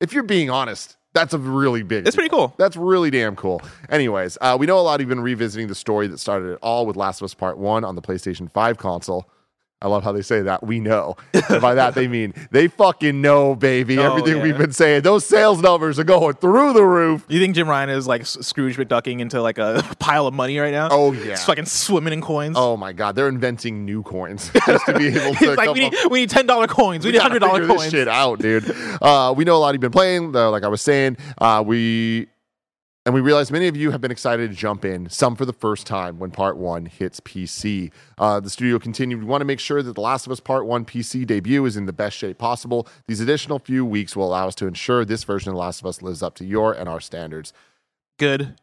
[0.00, 2.06] If you're being honest, that's a really big.
[2.06, 2.54] It's pretty cool.
[2.56, 3.60] That's really damn cool.
[3.90, 4.94] Anyways, uh, we know a lot.
[4.94, 7.58] Of You've been revisiting the story that started it all with Last of Us Part
[7.58, 9.28] One on the PlayStation Five console.
[9.82, 10.62] I love how they say that.
[10.64, 11.16] We know.
[11.52, 13.98] And by that they mean they fucking know, baby.
[13.98, 14.42] Oh, Everything yeah.
[14.42, 15.02] we've been saying.
[15.02, 17.26] Those sales numbers are going through the roof.
[17.28, 20.72] You think Jim Ryan is like Scrooge McDucking into like a pile of money right
[20.72, 20.88] now?
[20.90, 21.30] Oh, yeah.
[21.30, 22.56] He's fucking swimming in coins.
[22.56, 25.94] Oh my god, they're inventing new coins just to be able to like, we need,
[26.10, 27.04] we need ten dollar coins.
[27.04, 27.82] We, need hundred dollar coins.
[27.82, 28.64] This shit out, dude.
[29.02, 30.50] Uh, we know a lot you've been playing, though.
[30.50, 32.28] Like I was saying, uh, we
[33.04, 35.08] and we realize many of you have been excited to jump in.
[35.10, 37.90] Some for the first time when Part One hits PC.
[38.16, 39.18] Uh, the studio continued.
[39.20, 41.76] We want to make sure that The Last of Us Part One PC debut is
[41.76, 42.86] in the best shape possible.
[43.08, 45.86] These additional few weeks will allow us to ensure this version of The Last of
[45.86, 47.52] Us lives up to your and our standards.
[48.18, 48.54] Good.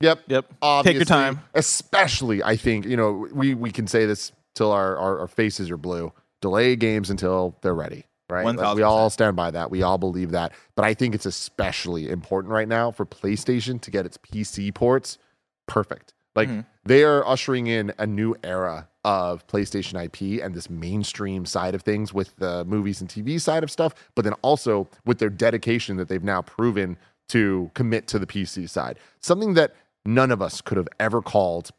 [0.00, 0.22] Yep.
[0.26, 0.52] Yep.
[0.60, 1.40] Obviously, Take your time.
[1.54, 5.70] Especially, I think you know we we can say this till our our, our faces
[5.70, 6.12] are blue.
[6.40, 8.06] Delay games until they're ready.
[8.32, 8.44] Right.
[8.56, 9.70] Like, we all stand by that.
[9.70, 10.52] We all believe that.
[10.74, 15.18] But I think it's especially important right now for PlayStation to get its PC ports
[15.66, 16.14] perfect.
[16.34, 16.60] Like Mm-hmm.
[16.86, 21.82] they are ushering in a new era of PlayStation IP and this mainstream side of
[21.82, 25.96] things with the movies and TV side of stuff, but then also with their dedication
[25.98, 26.96] that they've now proven
[27.28, 28.98] to commit to the PC side.
[29.20, 29.74] Something that
[30.06, 31.70] none of us could have ever called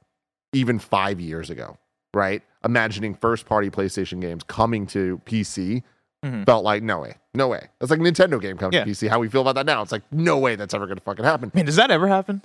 [0.53, 1.77] even five years ago,
[2.13, 2.43] right?
[2.63, 5.81] Imagining first party PlayStation games coming to PC
[6.23, 6.43] Mm-hmm.
[6.43, 7.67] felt like no way, no way.
[7.79, 8.85] That's like a Nintendo game coming Yeah.
[8.85, 9.09] to PC.
[9.09, 9.81] How we feel about that now?
[9.81, 11.51] It's like no way that's ever going to fucking happen.
[11.53, 12.41] Man, does that ever happen?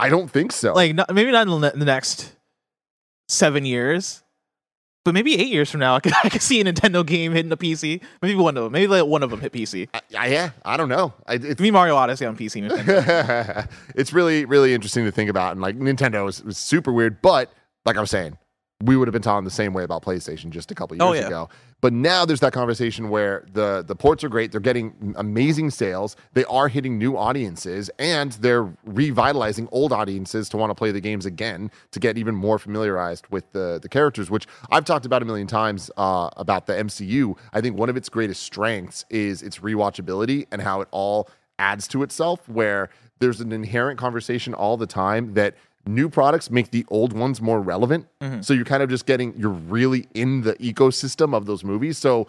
[0.00, 0.72] I don't think so.
[0.72, 2.32] Like, not, maybe not in the, next
[3.28, 4.22] seven years,
[5.04, 7.52] but maybe eight years from now, I could, I could see a Nintendo game hitting
[7.52, 8.00] a PC.
[8.20, 8.72] Maybe one of them.
[8.72, 9.88] Maybe like one of them hit PC.
[9.94, 11.14] I, I- yeah, I don't know.
[11.26, 12.68] I, it's, Me Mario Odyssey on PC.
[12.68, 13.68] Nintendo.
[13.94, 15.52] it's really, really interesting to think about.
[15.52, 17.52] And like Nintendo is, was super weird, but
[17.86, 18.36] like I was saying,
[18.82, 21.24] we would have been talking the same way about PlayStation just a couple oh, years
[21.24, 21.28] Oh, yeah.
[21.28, 21.48] ago.
[21.82, 24.52] But now there's that conversation where the the ports are great.
[24.52, 26.14] They're getting amazing sales.
[26.32, 31.00] They are hitting new audiences, and they're revitalizing old audiences to want to play the
[31.00, 34.30] games again to get even more familiarized with the the characters.
[34.30, 37.36] Which I've talked about a million times uh, about the MCU.
[37.52, 41.28] I think one of its greatest strengths is its rewatchability and how it all
[41.58, 42.48] adds to itself.
[42.48, 45.56] Where there's an inherent conversation all the time that
[45.86, 48.06] new products make the old ones more relevant.
[48.20, 48.42] Mm-hmm.
[48.42, 51.98] So you're kind of just getting, you're really in the ecosystem of those movies.
[51.98, 52.26] So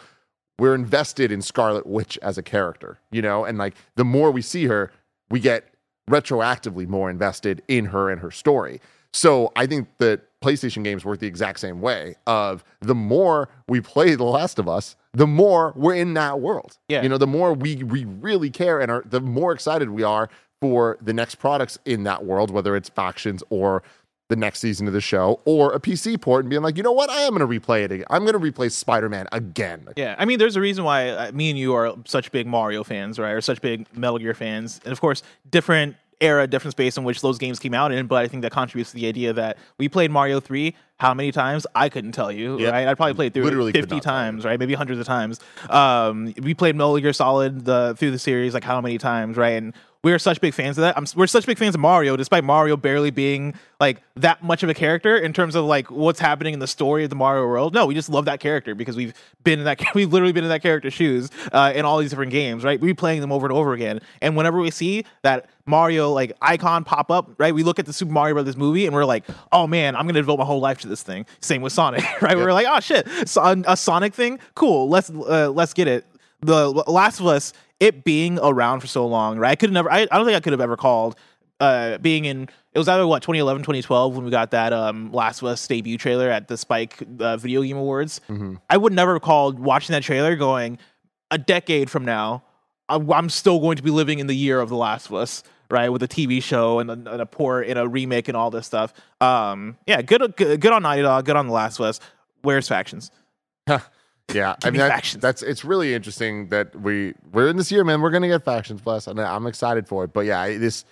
[0.60, 4.42] we're invested in Scarlet Witch as a character, you know, and like the more we
[4.42, 4.92] see her,
[5.30, 5.66] we get
[6.10, 8.82] retroactively more invested in her and her story.
[9.14, 13.80] So I think that PlayStation games work the exact same way of the more we
[13.80, 16.78] play The Last of Us, the more we're in that world.
[16.90, 17.04] Yeah.
[17.04, 20.30] You know, the more we we really care and are the more excited we are
[20.64, 23.84] for the next products in that world, whether it's factions or
[24.30, 26.94] the next season of the show or a PC port and being like, you know
[26.94, 28.06] what, I am going to replay it again.
[28.10, 29.90] I'm going to replay Spider Man again.
[29.98, 32.86] Yeah, I mean, there's a reason why uh, me and you are such big Mario
[32.86, 33.32] fans, right?
[33.32, 37.20] Or such big Metal Gear fans, and of course, different era, different space in which
[37.20, 38.08] those games came out in.
[38.08, 40.74] But I think that contributes to the idea that we played Mario Three.
[40.98, 41.68] How many times?
[41.76, 42.72] I couldn't tell you, Yep.
[42.72, 42.88] right?
[42.88, 44.20] I probably played through Literally it 50 not tell you.
[44.20, 44.58] times, right?
[44.58, 45.42] Maybe hundreds of times.
[45.70, 49.62] Um, we played Metal Gear Solid the through the series, like how many times, right?
[49.62, 49.74] And
[50.04, 50.98] we are such big fans of that.
[50.98, 54.70] I'm, we're such big fans of Mario, despite Mario barely being like that much of
[54.70, 57.74] a character in terms of like what's happening in the story of the Mario world.
[57.74, 59.82] No, we just love that character because we've been in that.
[59.96, 62.80] We've literally been in that character's shoes uh, in all these different games, right?
[62.80, 64.02] We playing them over and over again.
[64.22, 67.54] And whenever we see that Mario like icon pop up, right?
[67.54, 70.20] We look at the Super Mario Brothers movie and we're like, oh man, I'm gonna
[70.20, 71.26] devote my whole life to this thing.
[71.40, 72.36] Same with Sonic, right?
[72.36, 74.90] We're like, oh shit, so, a Sonic thing, cool.
[74.90, 76.06] Let's uh, let's get it.
[76.42, 77.54] The Last of Us,
[77.84, 79.52] it being around for so long, right?
[79.52, 79.92] I could never.
[79.92, 81.16] I, I don't think I could have ever called
[81.60, 82.48] uh, being in.
[82.72, 85.98] It was either what 2011, 2012 when we got that um, Last of Us debut
[85.98, 88.22] trailer at the Spike uh, Video Game Awards.
[88.70, 90.80] I would never have called watching that trailer going
[91.30, 92.44] a decade from now.
[92.90, 95.90] I'm still going to be living in the year of The Last of Us, right?
[95.90, 98.66] With a TV show and a, and a port and a remake and all this
[98.66, 98.94] stuff.
[99.22, 102.00] Um, yeah, good, good, good on Naughty Dog, good on The Last of Us.
[102.42, 103.12] Where's factions?
[104.32, 107.84] Yeah, I Give mean that- that's it's really interesting that we we're in this year,
[107.84, 108.02] man.
[108.02, 110.14] We're gonna get factions and I'm excited for it.
[110.14, 110.86] But yeah, this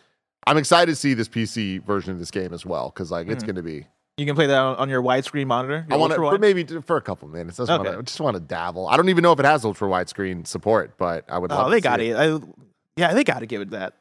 [0.46, 3.44] I'm excited to see this PC version of this game as well because like it's
[3.44, 3.88] gonna be.
[4.18, 5.88] You can play that on, on your widescreen monitor.
[5.90, 7.60] I want to maybe for a couple minutes.
[7.60, 7.84] I just Okay.
[7.90, 8.88] want to just want to dabble.
[8.88, 11.52] I don't even know if it has ultra widescreen support, but I would.
[11.52, 12.16] Oh, they got it.
[12.16, 12.38] I,
[12.98, 13.94] yeah, they got to give it that.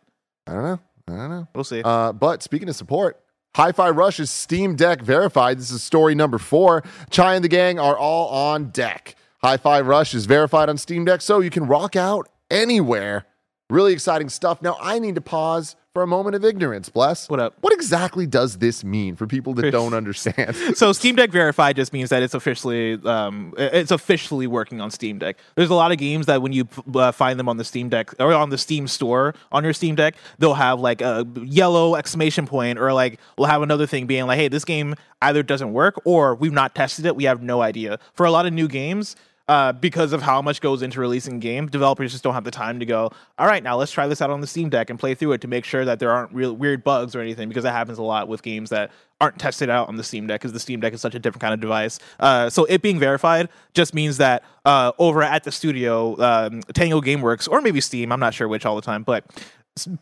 [0.46, 0.80] I don't know.
[1.08, 1.48] I don't know.
[1.54, 1.82] We'll see.
[1.82, 3.20] Uh, but speaking of support,
[3.56, 5.58] Hi-Fi Rush is Steam Deck verified.
[5.58, 6.82] This is story number four.
[7.10, 9.14] Chai and the gang are all on deck.
[9.42, 13.24] Hi-Fi Rush is verified on Steam Deck, so you can rock out anywhere.
[13.70, 14.60] Really exciting stuff.
[14.60, 16.88] Now I need to pause for a moment of ignorance.
[16.88, 17.28] Bless.
[17.28, 17.54] What up?
[17.62, 20.54] What exactly does this mean for people that don't understand?
[20.74, 25.18] so Steam Deck Verified just means that it's officially um, it's officially working on Steam
[25.18, 25.38] Deck.
[25.54, 28.12] There's a lot of games that when you uh, find them on the Steam Deck
[28.20, 32.46] or on the Steam store on your Steam Deck, they'll have like a yellow exclamation
[32.46, 35.94] point or like we'll have another thing being like, "Hey, this game either doesn't work
[36.04, 37.16] or we've not tested it.
[37.16, 39.16] We have no idea." For a lot of new games,
[39.50, 42.78] uh, because of how much goes into releasing game, developers just don't have the time
[42.78, 45.12] to go, all right, now let's try this out on the Steam Deck and play
[45.16, 47.72] through it to make sure that there aren't real weird bugs or anything, because that
[47.72, 50.60] happens a lot with games that aren't tested out on the Steam Deck, because the
[50.60, 51.98] Steam Deck is such a different kind of device.
[52.20, 57.00] Uh, so it being verified just means that uh, over at the studio, um, Tango
[57.00, 59.24] GameWorks, or maybe Steam, I'm not sure which all the time, but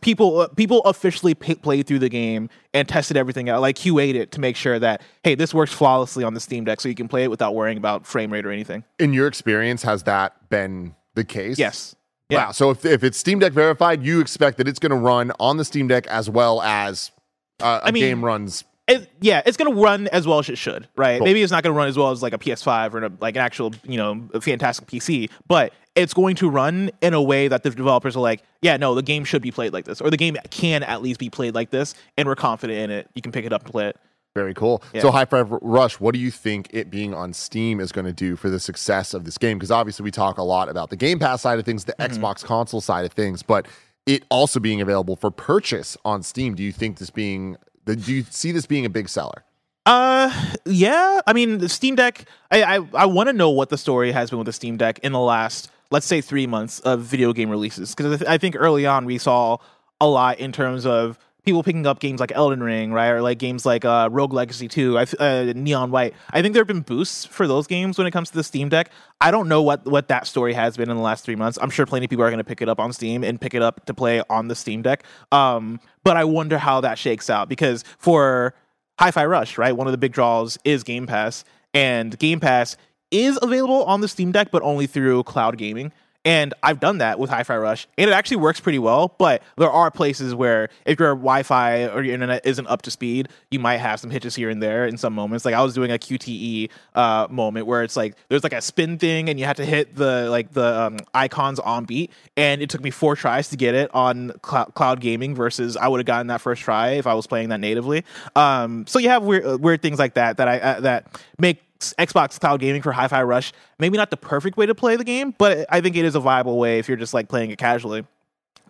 [0.01, 4.15] people uh, people officially pay, played through the game and tested everything out like QA'd
[4.15, 6.95] it to make sure that hey this works flawlessly on the Steam Deck so you
[6.95, 8.83] can play it without worrying about frame rate or anything.
[8.97, 11.57] In your experience, has that been the case?
[11.57, 11.95] Yes.
[12.31, 12.51] Wow.
[12.51, 15.57] So if, if it's Steam Deck verified, you expect that it's going to run on
[15.57, 17.11] the Steam Deck as well as
[17.59, 18.63] uh, a I mean, game runs.
[18.89, 21.19] It, yeah, it's gonna run as well as it should, right?
[21.19, 21.25] Cool.
[21.25, 23.41] Maybe it's not gonna run as well as like a PS5 or a, like an
[23.41, 27.69] actual, you know, fantastic PC, but it's going to run in a way that the
[27.69, 30.37] developers are like, yeah, no, the game should be played like this, or the game
[30.49, 33.09] can at least be played like this, and we're confident in it.
[33.15, 33.97] You can pick it up and play it.
[34.35, 34.83] Very cool.
[34.93, 35.01] Yeah.
[35.01, 38.35] So, Hi-Fi Rush, what do you think it being on Steam is going to do
[38.35, 39.57] for the success of this game?
[39.57, 42.23] Because obviously, we talk a lot about the Game Pass side of things, the Mm-hmm.
[42.23, 43.67] Xbox console side of things, but
[44.05, 46.55] it also being available for purchase on Steam.
[46.55, 47.57] Do you think this being,
[47.95, 49.43] do you see this being a big seller?
[49.85, 50.31] Uh,
[50.65, 51.21] yeah.
[51.25, 52.25] I mean, the Steam Deck.
[52.51, 54.99] I I, I want to know what the story has been with the Steam Deck
[54.99, 57.95] in the last, let's say, three months of video game releases.
[57.95, 59.57] Because I, th- I think early on we saw
[60.01, 63.39] a lot in terms of people picking up games like Elden Ring, right, or like
[63.39, 66.13] games like uh, Rogue Legacy Two, uh, Neon White.
[66.31, 68.69] I think there have been boosts for those games when it comes to the Steam
[68.69, 68.91] Deck.
[69.21, 71.57] I don't know what what that story has been in the last three months.
[71.61, 73.53] I'm sure plenty of people are going to pick it up on Steam and pick
[73.53, 75.03] it up to play on the Steam Deck.
[75.31, 78.53] Um, but I wonder how that shakes out because for
[78.99, 79.75] Hi-Fi Rush, right?
[79.75, 82.77] One of the big draws is Game Pass, and Game Pass
[83.11, 85.91] is available on the Steam Deck, but only through cloud gaming.
[86.25, 89.15] And I've done that with Hi-Fi Rush, and it actually works pretty well.
[89.17, 93.29] But there are places where if your Wi-Fi or your internet isn't up to speed,
[93.51, 95.45] you might have some hitches here and there in some moments.
[95.45, 98.97] Like I was doing a QTE uh, moment where it's like there's like a spin
[98.97, 102.69] thing, and you have to hit the like the um, icons on beat, and it
[102.69, 106.05] took me four tries to get it on clou- cloud gaming versus I would have
[106.05, 108.03] gotten that first try if I was playing that natively.
[108.35, 111.61] Um, so you have weird, uh, weird things like that that I uh, that make
[111.79, 115.33] Xbox Cloud Gaming for Hi-Fi Rush maybe not the perfect way to play the game,
[115.37, 118.05] but I think it is a viable way if you're just like playing it casually.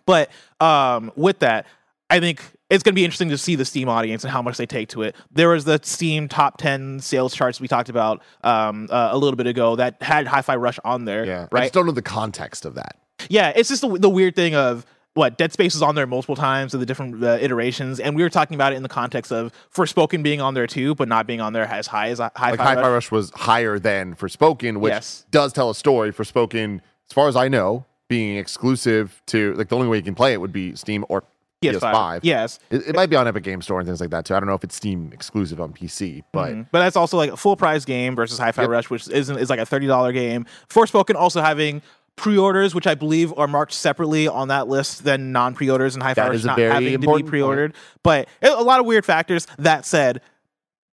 [0.06, 0.30] But
[0.60, 1.66] um, with that,
[2.08, 2.40] I think
[2.70, 4.88] it's going to be interesting to see the Steam audience and how much they take
[4.90, 5.14] to it.
[5.32, 9.36] There was the Steam top 10 sales charts we talked about um, uh, a little
[9.36, 11.42] bit ago that had Hi-Fi Rush on there, Yeah.
[11.50, 11.62] I right?
[11.62, 12.96] just don't know the context of that.
[13.28, 14.86] Yeah, it's just the, the weird thing of
[15.20, 18.22] what Dead Space is on there multiple times of the different uh, iterations, and we
[18.22, 21.26] were talking about it in the context of Forspoken being on there too, but not
[21.26, 22.86] being on there as high as Hi-Fi Like Hi Fi Rush.
[22.90, 25.26] Rush was higher than Forspoken, which Yes.
[25.30, 26.10] does tell a story.
[26.12, 30.14] Forspoken, as far as I know, being exclusive to like the only way you can
[30.14, 31.22] play it would be Steam or
[31.62, 31.80] PS5.
[31.80, 32.20] PS5.
[32.22, 32.58] Yes.
[32.70, 34.34] It, it might be on Epic Game Store and things like that too.
[34.34, 36.66] I don't know if it's Steam exclusive on PC, but Mhm.
[36.72, 38.70] But that's also like a full price game versus Hi-Fi Yep.
[38.70, 40.46] Rush, which isn't is like a thirty dollar game.
[40.70, 41.82] Forspoken also having
[42.20, 46.30] pre-orders, which I believe are marked separately on that list than non-pre-orders and Hi-Fi That
[46.30, 47.74] Rush not very having to be pre-ordered.
[48.02, 49.46] But a a lot of weird factors.
[49.58, 50.20] That said,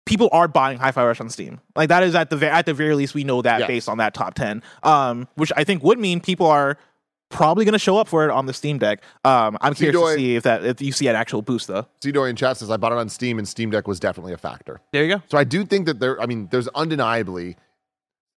[0.06, 1.60] people are buying Hi-Fi Rush on Steam.
[1.74, 3.66] Like that is at the ve- at the very least we know that Yes.
[3.68, 6.76] based on that top ten, um, which I think would mean people are.
[7.30, 9.02] Probably going to show up for it on the Steam Deck.
[9.24, 11.66] Um, I'm See, curious do to see if that if you see an actual boost
[11.66, 11.84] though.
[12.00, 14.36] Zidori in chat says I bought it on Steam and Steam Deck was definitely a
[14.36, 14.80] factor.
[14.92, 15.22] There you go.
[15.28, 17.56] So I do think that there, I mean, there's undeniably,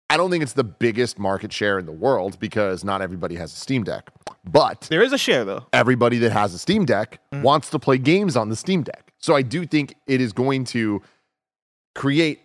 [0.10, 3.51] I don't think it's the biggest market share in the world because not everybody has
[3.51, 4.10] a Steam Deck.
[4.49, 5.66] But There is a share though.
[5.74, 7.41] everybody that has a Steam Deck Mm.
[7.41, 9.12] wants to play games on the Steam Deck.
[9.18, 11.01] So I do think it is going to
[11.95, 12.39] create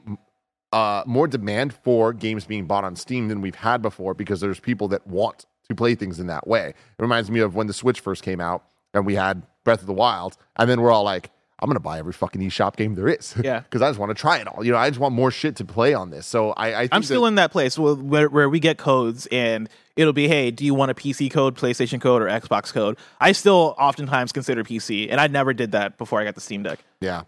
[0.72, 4.58] uh, more demand for games being bought on Steam than we've had before because there's
[4.58, 6.68] people that want to play things in that way.
[6.70, 9.86] It reminds me of when the Switch first came out and we had Breath of
[9.86, 11.30] the Wild, and then we're all like,
[11.62, 13.34] I'm gonna buy every fucking eShop game there is.
[13.42, 13.60] Yeah.
[13.70, 14.64] Because I just want to try it all.
[14.64, 16.26] You know, I just want more shit to play on this.
[16.26, 19.26] So I, I think I'm still that- in that place where, where we get codes
[19.32, 22.98] and it'll be, hey, do you want a PC code, PlayStation code, or Xbox code?
[23.20, 26.62] I still oftentimes consider PC, and I never did that before I got the Steam
[26.64, 26.80] Deck.
[27.00, 27.22] Yeah.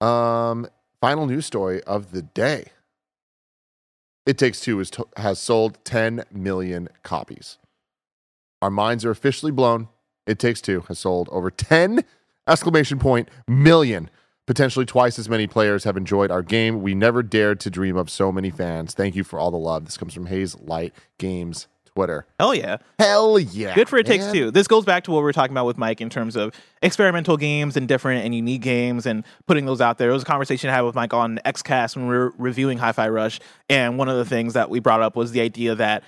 [0.00, 0.66] Um,
[1.00, 2.66] final news story of the day.
[4.26, 7.58] It Takes Two is to- has sold 10 million copies.
[8.62, 9.88] Our minds are officially blown.
[10.26, 12.04] It Takes Two has sold over 10
[12.48, 14.10] exclamation point million.
[14.46, 16.82] Potentially twice as many players have enjoyed our game.
[16.82, 18.94] We never dared to dream of so many fans.
[18.94, 19.84] Thank you for all the love.
[19.84, 22.26] This comes from Hazelight Games Twitter.
[22.38, 22.78] Hell yeah.
[22.98, 23.74] Hell yeah.
[23.74, 24.32] Good for It Takes.
[24.32, 24.50] Two.
[24.50, 27.36] This goes back to what we were talking about with Mike in terms of experimental
[27.36, 30.10] games and different and unique games and putting those out there.
[30.10, 33.08] It was a conversation I had with Mike on XCast when we were reviewing Hi-Fi
[33.08, 33.38] Rush,
[33.68, 36.02] and one of the things that we brought up was the idea that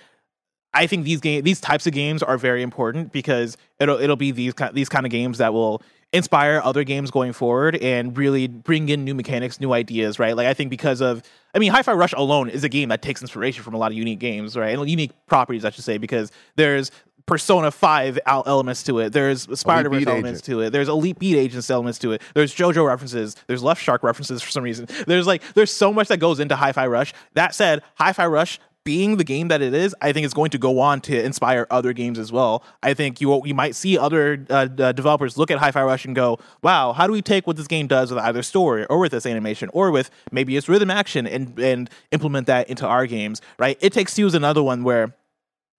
[0.75, 4.31] I think these game these types of games are very important because it'll it'll be
[4.31, 5.83] these ki- these kind of games that will
[6.13, 10.37] inspire other games going forward and really bring in new mechanics, new ideas, right?
[10.37, 11.23] Like I think because of
[11.55, 13.99] I mean, Hi-Fi Rush alone is a game that takes inspiration from a lot of
[13.99, 14.77] unique games, right?
[14.79, 16.91] And unique properties, I should say, because there's
[17.27, 19.13] Persona 5 el- elements to it.
[19.13, 20.45] There's Spider-Verse elements Agent.
[20.47, 20.71] to it.
[20.71, 22.23] There's Elite Beat Agents elements to it.
[22.35, 23.37] There's JoJo references.
[23.47, 24.87] There's Left Shark references for some reason.
[25.07, 27.13] There's like there's so much that goes into Hi-Fi Rush.
[27.35, 30.59] That said, Hi-Fi Rush being the game that it is, I think it's going to
[30.59, 32.65] go on to inspire other games as well.
[32.83, 36.15] I think you you might see other uh, uh, developers look at Hi-Fi Rush and
[36.15, 39.13] go, "Wow, how do we take what this game does with either story or with
[39.13, 43.41] this animation or with maybe its rhythm action and and implement that into our games?"
[43.59, 43.79] Right?
[43.81, 45.15] It Takes Two is another one where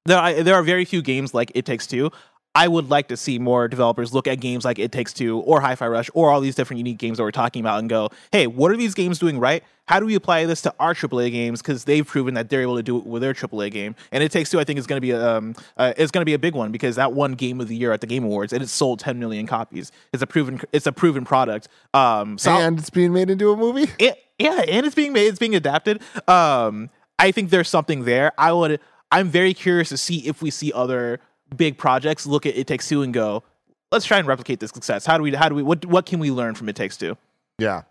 [0.06, 2.12] there are, there are very few games like It Takes Two.
[2.56, 5.62] I would like to see more developers look at games like It Takes Two or
[5.62, 8.46] Hi-Fi Rush or all these different unique games that we're talking about and go, hey,
[8.46, 9.64] what are these games doing right?
[9.88, 11.62] How do we apply this to our AAA games?
[11.62, 13.96] Because they've proven that they're able to do it with their AAA game.
[14.12, 16.36] And It Takes Two, I think, is going to be um, uh, going to be
[16.36, 18.62] a big one because that won Game of the Year at the Game Awards and
[18.62, 19.92] it sold 10 million copies.
[20.14, 21.68] It's a proven it's a proven product.
[21.94, 23.92] Um, so And it's being made into a movie.
[24.00, 26.02] it, yeah, and it's being made, it's being adapted.
[26.28, 28.32] Um, I think there's something there.
[28.38, 28.80] I would,
[29.12, 31.20] I'm very curious to see if we see other
[31.54, 33.44] big projects look at It Takes Two and go,
[33.92, 35.06] let's try and replicate this success.
[35.06, 37.18] How do we, how do we, what, what can we learn from It Takes Two?
[37.60, 37.84] Yeah,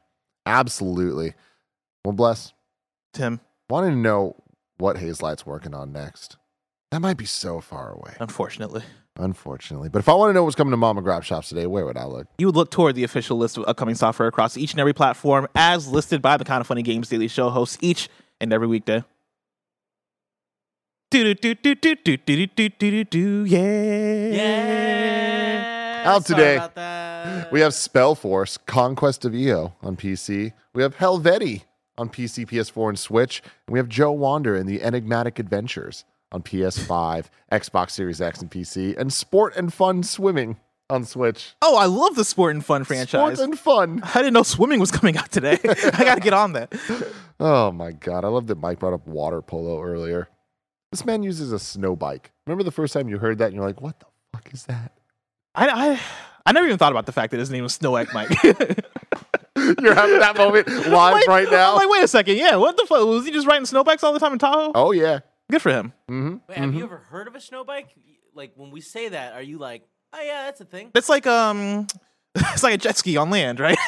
[0.46, 1.34] absolutely.
[2.04, 2.52] Well, bless.
[3.12, 3.40] Tim,
[3.72, 4.36] Wanted to know
[4.76, 6.36] what Hazelight's working on next.
[6.90, 8.82] That might be so far away, unfortunately,
[9.16, 9.88] unfortunately.
[9.88, 11.96] But if I want to know what's coming to Mama Grab Shops today, where would
[11.96, 12.26] I look?
[12.36, 15.48] you would look toward the official list of upcoming software across each and every platform
[15.54, 18.10] as listed by the Kind of Funny Games Daily Show hosts each
[18.42, 19.02] and every weekday.
[21.12, 26.02] Do do do do do do do do do do yeah Yeah.
[26.06, 26.56] Out today.
[27.52, 30.54] We have Spellforce, Conquest of EO on PC.
[30.72, 31.64] We have Helvetii
[31.98, 33.42] on PC, PS4, and Switch.
[33.66, 38.50] And we have Joe Wander in the Enigmatic Adventures on PS5, Xbox Series X, and
[38.50, 38.96] PC.
[38.96, 40.56] And Sport and Fun Swimming
[40.88, 41.54] on Switch.
[41.60, 43.34] Oh, I love the Sport and Fun franchise.
[43.36, 44.00] Sport and Fun.
[44.02, 45.58] I didn't know swimming was coming out today.
[45.62, 46.72] I got to get on that.
[47.38, 50.28] Oh my god, I love that Mike brought up water polo earlier.
[50.92, 52.30] This man uses a snow bike.
[52.46, 54.92] Remember the first time you heard that and you're like, what the fuck is that?
[55.54, 56.00] I, I,
[56.46, 58.28] I never even thought about the fact that his name was Snowbike Mike.
[59.80, 61.70] You're having that moment live Like, right now.
[61.72, 62.36] I'm like, wait a second.
[62.36, 63.04] Yeah, what the fuck?
[63.06, 64.72] Was he just riding snowbikes all the time in Tahoe?
[64.74, 65.20] oh yeah.
[65.50, 65.92] Good for him.
[66.10, 66.36] Mm-hmm.
[66.48, 67.88] Wait, have you ever heard of a snow bike?
[68.34, 69.82] Like when we say that, are you like,
[70.12, 70.90] oh yeah, that's a thing?
[70.94, 71.86] It's like um,
[72.34, 73.78] it's like a jet ski on land, right?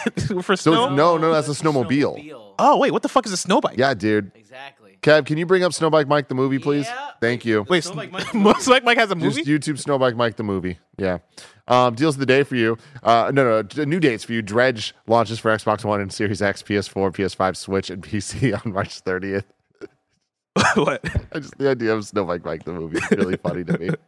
[0.42, 0.72] for snow.
[0.72, 2.18] it's- no, no, that's a snowmobile.
[2.22, 2.54] snowmobile.
[2.58, 3.78] Oh wait, what the fuck is a snow bike?
[3.78, 4.30] Yeah, dude.
[4.34, 4.83] Exactly.
[5.04, 6.86] Kev, can you bring up Snowbike Mike the movie, please?
[6.86, 7.10] Yeah.
[7.20, 7.64] Thank you.
[7.68, 8.26] Wait, Snow Bike Mike-
[8.60, 9.42] Snow Bike Mike has a movie.
[9.42, 10.78] Just YouTube Snowbike Mike the movie.
[10.98, 11.18] Yeah.
[11.68, 12.76] Um, deals of the day for you.
[13.02, 14.40] Uh, no, no, new dates for you.
[14.42, 19.02] Dredge launches for Xbox One and Series X, PS4, PS5, Switch, and PC on March
[19.04, 19.44] 30th.
[20.74, 21.04] what?
[21.34, 23.90] I just the idea of Snowbike Mike the movie is really funny to me.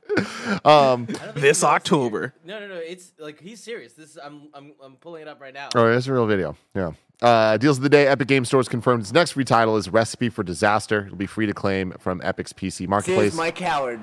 [0.65, 2.21] Um, I don't think This he wants to October.
[2.21, 2.81] hear- No, no, no.
[2.81, 3.93] It's like he's serious.
[3.93, 5.69] This is, I'm, I'm, I'm pulling it up right now.
[5.75, 6.57] oh, it's a real video.
[6.75, 6.93] Yeah.
[7.23, 8.07] Uh, deals of the day.
[8.07, 11.07] Epic Game Stores confirmed its next free title is Recipe for Disaster.
[11.07, 13.35] It'll be free to claim from Epic's PC marketplace.
[13.35, 14.01] Mike Howard!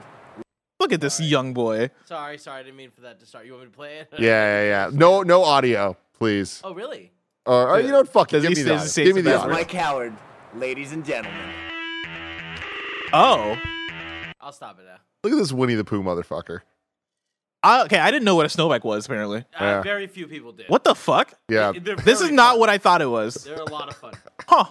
[0.79, 1.91] Look at this young boy.
[2.05, 2.59] Sorry, sorry.
[2.59, 3.45] I didn't mean for that to start.
[3.45, 4.09] You want me to play it?
[4.13, 4.89] yeah, yeah, yeah.
[4.91, 6.59] No, no audio, please.
[6.63, 7.11] Oh, really?
[7.45, 8.09] Or, or you know what?
[8.09, 8.37] Fuck it.
[8.37, 9.03] Does Give he me the audio.
[9.03, 9.53] Give me the it's audio.
[9.53, 10.13] Mike Howard,
[10.55, 11.39] ladies and gentlemen.
[13.13, 13.55] Oh.
[14.41, 14.97] I'll stop it now.
[15.23, 16.61] Look at this Winnie the Pooh motherfucker.
[17.63, 19.05] I, okay, I didn't know what a snowbike was.
[19.05, 19.81] Apparently, Uh, Yeah.
[19.81, 20.67] Very few people did.
[20.69, 21.33] what the fuck?
[21.49, 21.71] Yeah.
[21.71, 22.59] They're This is very not fun.
[22.59, 23.35] what I thought it was.
[23.35, 24.13] They're a lot of fun.
[24.47, 24.65] Huh?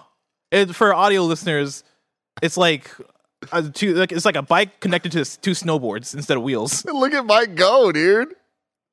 [0.51, 1.83] And for audio listeners,
[2.43, 2.91] it's like
[3.51, 6.85] a two, like it's like a bike connected to s- two snowboards instead of wheels.
[7.03, 8.35] Look at Mike go, dude.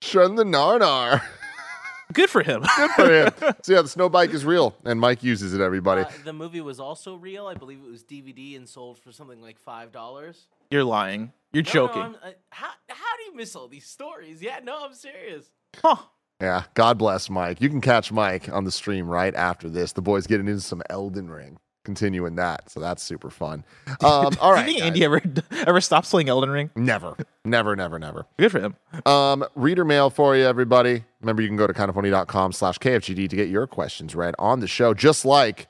[0.00, 1.22] Shun the narnar.
[2.12, 2.64] Good for him.
[2.76, 3.54] Good for him.
[3.62, 5.60] so yeah, the snow bike is real, and Mike uses it.
[5.60, 6.02] Everybody.
[6.02, 7.46] Uh, the movie was also real.
[7.46, 10.46] I believe it was DVD and sold for something like five dollars.
[10.70, 11.32] You're lying.
[11.52, 12.02] You're No, no, joking.
[12.02, 14.40] I'm- how how do you miss all these stories?
[14.42, 15.50] Yeah, no, I'm serious.
[15.82, 15.96] huh.
[16.40, 17.60] Yeah, God bless Mike.
[17.60, 19.92] You can catch Mike on the stream right after this.
[19.92, 22.70] The boys getting into some Elden Ring, continuing that.
[22.70, 23.62] So that's super fun.
[24.02, 24.82] Um, all Do you think.
[24.84, 25.20] Andy ever
[25.66, 26.70] ever stops playing Elden Ring?
[26.76, 27.14] Never,
[27.44, 28.26] never, never, never.
[28.38, 28.76] Good for him.
[29.04, 31.04] Um, reader mail for you, everybody.
[31.20, 34.68] Remember, you can go to kindoffunny.com slash KFGD to get your questions read on the
[34.68, 35.66] show, just like.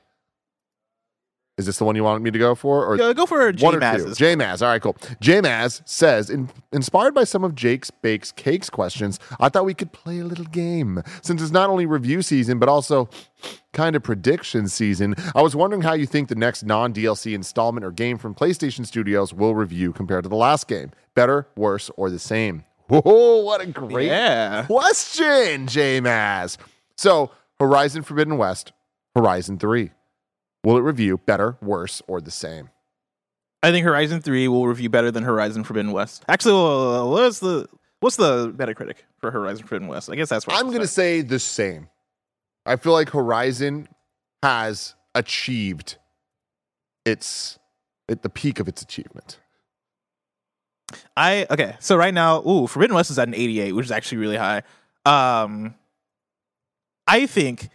[1.61, 2.85] Is this the one you wanted me to go for?
[2.85, 4.13] Or Yeah, go for J two?
[4.15, 4.61] J Maz.
[4.61, 4.97] All right, cool.
[5.19, 9.73] J Maz says, in, inspired by some of Jake's Bakes Cakes questions, I thought we
[9.73, 11.01] could play a little game.
[11.21, 13.09] Since it's not only review season, but also
[13.73, 17.85] kind of prediction season, I was wondering how you think the next non DLC installment
[17.85, 20.91] or game from PlayStation Studios will review compared to the last game.
[21.15, 22.65] Better, worse, or the same?
[22.87, 24.65] Whoa, what a great Yeah.
[24.65, 26.57] question, J Maz.
[26.97, 28.73] So, Horizon Forbidden West,
[29.15, 29.91] Horizon 3.
[30.63, 32.69] Will it review better, worse, or the same?
[33.63, 36.23] I think Horizon Three will review better than Horizon Forbidden West.
[36.27, 37.67] Actually, what's the
[37.99, 40.09] what's the Metacritic for Horizon Forbidden West?
[40.09, 41.87] I guess that's what I'm going to say the same.
[42.65, 43.87] I feel like Horizon
[44.43, 45.97] has achieved
[47.05, 47.59] its
[48.09, 49.39] at the peak of its achievement.
[51.15, 51.75] I okay.
[51.79, 54.63] So right now, ooh, Forbidden West is at an 88, which is actually really high.
[55.05, 55.75] Um,
[57.07, 57.69] I think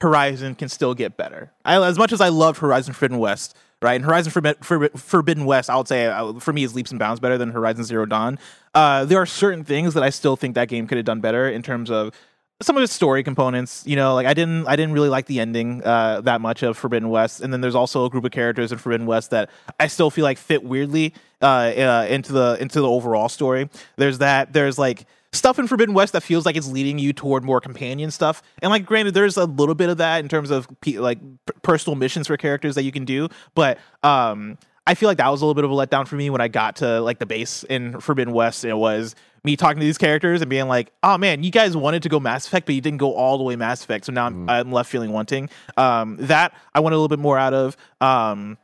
[0.00, 1.52] Horizon can still get better.
[1.64, 3.94] I, as much as I loved Horizon Forbidden West, right?
[3.94, 6.98] And Horizon Forbi- Forbi- Forbidden West, I would say uh, for me is leaps and
[6.98, 8.38] bounds better than Horizon Zero Dawn.
[8.74, 11.48] Uh, there are certain things that I still think that game could have done better
[11.48, 12.14] in terms of
[12.62, 13.82] some of its story components.
[13.86, 16.76] You know, like I didn't I didn't really like the ending uh, that much of
[16.76, 19.86] Forbidden West, and then there's also a group of characters in Forbidden West that I
[19.86, 23.68] still feel like fit weirdly uh, uh, into the into the overall story.
[23.96, 24.52] There's that.
[24.52, 28.10] There's like stuff in Forbidden West that feels like it's leading you toward more companion
[28.10, 28.42] stuff.
[28.62, 31.54] And like, granted, there's a little bit of that in terms of pe- like p-
[31.62, 34.58] personal missions for characters that you can do, but um.
[34.86, 36.48] I feel like that was a little bit of a letdown for me when I
[36.48, 38.64] got to like the base in Forbidden West.
[38.64, 39.14] It was
[39.44, 42.18] me talking to these characters and being like, "Oh man, you guys wanted to go
[42.18, 44.72] Mass Effect, but you didn't go all the way Mass Effect." So now I'm, I'm
[44.72, 45.48] left feeling wanting.
[45.76, 47.76] Um, that I want a little bit more out of.
[48.00, 48.58] Um,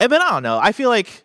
[0.00, 0.58] and then I don't know.
[0.58, 1.24] I feel like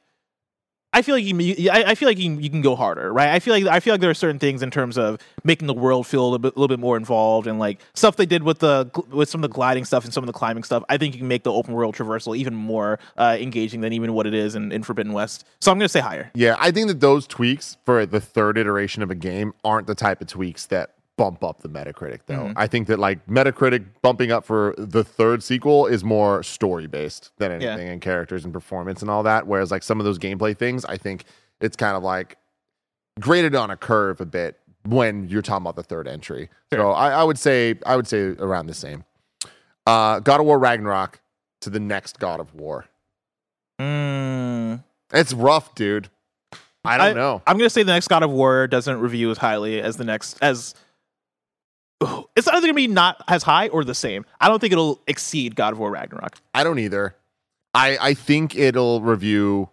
[0.96, 3.30] I feel like you, I, I feel like you, can- you can go harder, right?
[3.30, 5.74] I feel like I feel like there are certain things in terms of making the
[5.74, 8.60] world feel a little bit, little bit more involved and like stuff they did with
[8.60, 10.84] the with some of the gliding stuff and some of the climbing stuff.
[10.89, 14.14] I think you can make the open world traversal even more uh, engaging than even
[14.14, 15.46] what it is in, in Forbidden West.
[15.60, 16.32] So I'm gonna say higher.
[16.34, 19.96] Yeah, I think that those tweaks for the third iteration of a game aren't the
[19.96, 22.36] type of tweaks that bump up the Metacritic, though.
[22.47, 22.53] Mhm.
[22.55, 27.32] I think that like Metacritic bumping up for the third sequel is more story based
[27.38, 27.70] than Yeah.
[27.72, 29.47] anything and characters and performance and all that.
[29.47, 31.24] Whereas like some of those gameplay things, I think
[31.61, 32.38] it's kind of like
[33.20, 36.49] graded on a curve a bit when you're talking about the third entry.
[36.74, 39.05] So I, I would say I would say around the same.
[39.88, 41.22] Uh, God of War Ragnarok
[41.61, 42.86] to the next God of War.
[43.80, 44.84] Mm.
[45.13, 46.09] It's rough, dude.
[46.84, 47.41] I don't know.
[47.47, 50.38] I'm gonna say the next God of War doesn't review as highly as the next
[50.41, 50.76] as.
[52.36, 54.26] It's either gonna be not as high or the same.
[54.41, 56.38] I don't think it'll exceed God of War Ragnarok.
[56.54, 57.16] I don't either.
[57.74, 59.70] I I think it'll review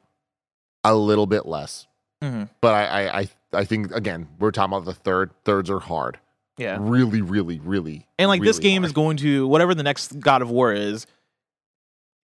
[0.84, 1.86] a little bit less,
[2.22, 2.48] Mhm.
[2.60, 5.30] but I I I, I think again we're talking about the third.
[5.44, 6.18] Thirds are hard.
[6.58, 6.76] Yeah.
[6.80, 8.06] Really, really, really.
[8.18, 8.86] And like this game hard.
[8.86, 11.06] is going to whatever the next God of War is.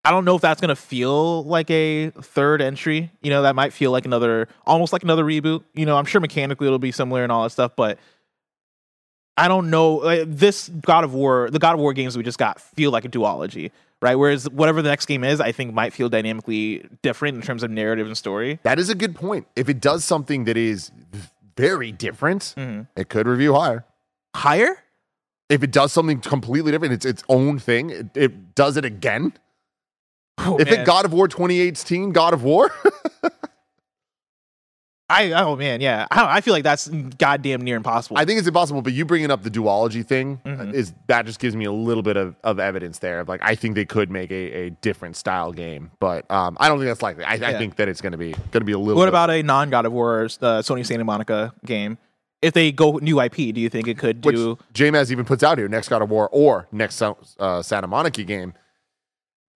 [0.04, 3.10] I don't know if that's gonna feel like a third entry.
[3.22, 5.64] You know, that might feel like another, almost like another reboot.
[5.74, 7.98] You know, I'm sure mechanically it'll be similar and all that stuff, but
[9.36, 9.96] I don't know.
[9.96, 13.04] Like, this God of War, the God of War games we just got feel like
[13.04, 13.70] a duology,
[14.00, 14.14] right?
[14.14, 17.70] Whereas whatever the next game is, I think might feel dynamically different in terms of
[17.70, 18.58] narrative and story.
[18.62, 19.46] That is a good point.
[19.54, 20.90] If it does something that is
[21.56, 22.86] very different, Mhm.
[22.96, 23.84] it could review higher.
[24.34, 24.78] Higher?
[25.48, 27.90] If it does something completely different, it's its own thing.
[27.90, 29.32] It, it does it again.
[30.38, 30.80] Oh, if man.
[30.80, 32.70] it God of War 2018, God of War,
[35.08, 36.06] I oh man, yeah.
[36.10, 38.18] I, don't- I feel like that's goddamn near impossible.
[38.18, 38.82] I think it's impossible.
[38.82, 40.74] But you bringing up the duology thing Mhm.
[40.74, 43.20] is that just gives me a little bit of, of evidence there.
[43.20, 44.34] Of like, I think they could make a,
[44.66, 47.22] a different style game, but um, I don't think that's likely.
[47.24, 48.96] I, I think that it's going to be going to be a little.
[48.96, 51.98] What bit- about a non God of War uh, Sony Santa Monica game?
[52.42, 54.58] If they go new IP, do you think it could do?
[54.74, 58.52] JMaz even puts out here next God of War or next uh, Santa Monica game?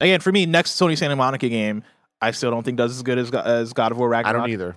[0.01, 1.83] Again, for me, next Sony Santa Monica game,
[2.23, 4.77] I still don't think does as good as, as God of War I don't either.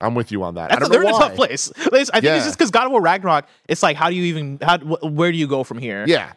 [0.00, 0.68] I'm with you on that.
[0.70, 1.72] That's I don't they're know in a tough place.
[1.78, 2.36] I think Yeah.
[2.36, 3.46] it's just because God of War Ragnarok.
[3.68, 4.58] It's like, how do you even?
[4.62, 6.04] How wh- where do you go from here?
[6.06, 6.32] Yeah,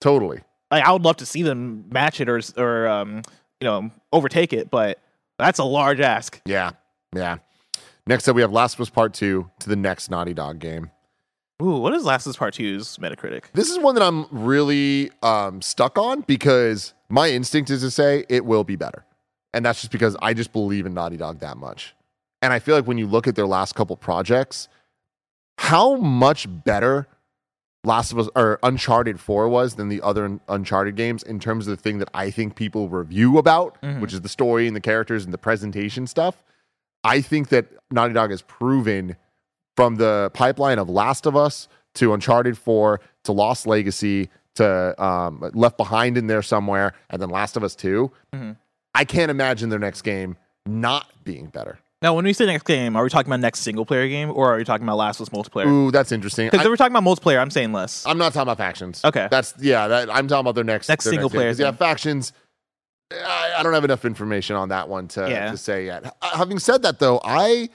[0.00, 0.40] totally.
[0.70, 3.22] like I would love to see them match it or or um,
[3.60, 4.98] you know overtake it, but
[5.38, 6.40] that's a large ask.
[6.44, 6.72] Yeah,
[7.14, 7.36] yeah.
[8.06, 10.90] Next up, we have Last of Us Part Two to the next Naughty Dog game.
[11.62, 13.44] Ooh, what is Last of Us Part 2's Metacritic?
[13.52, 18.24] This is one that I'm really um, stuck on because my instinct is to say
[18.28, 19.04] it will be better.
[19.54, 21.94] and that's just because I just believe in Naughty Dog that much.
[22.44, 24.68] And I feel like when you look at their last couple projects,
[25.56, 27.06] how much better
[27.84, 31.74] Last of Us or Uncharted 4 was than the other Uncharted games in terms of
[31.76, 34.00] the thing that I think people review about, Mhm.
[34.00, 36.42] which is the story and the characters and the presentation stuff.
[37.02, 39.16] I think that Naughty Dog has proven
[39.74, 45.50] from the pipeline of Last of Us to Uncharted 4 to Lost Legacy to um,
[45.54, 48.10] Left Behind in there somewhere, and then Last of Us 2.
[48.34, 48.56] Mhm.
[48.94, 50.36] I can't imagine their next game
[50.66, 51.78] not being better.
[52.04, 54.52] Now, when we say next game, are we talking about next single player game or
[54.52, 55.66] are we talking about Last Us multiplayer?
[55.66, 56.48] Ooh, that's interesting.
[56.48, 58.04] Because I- if we're talking about multiplayer, I'm saying less.
[58.04, 59.02] I'm not talking about factions.
[59.02, 59.26] Okay.
[59.30, 59.88] That's yeah.
[59.88, 61.38] That I'm talking about their next Next their single game.
[61.38, 61.78] player 'Cause, Yeah, thing.
[61.78, 62.34] factions.
[63.10, 65.50] I, I don't have enough information on that one to Yeah.
[65.50, 66.14] to say yet.
[66.20, 67.70] Uh, Having said that, though, I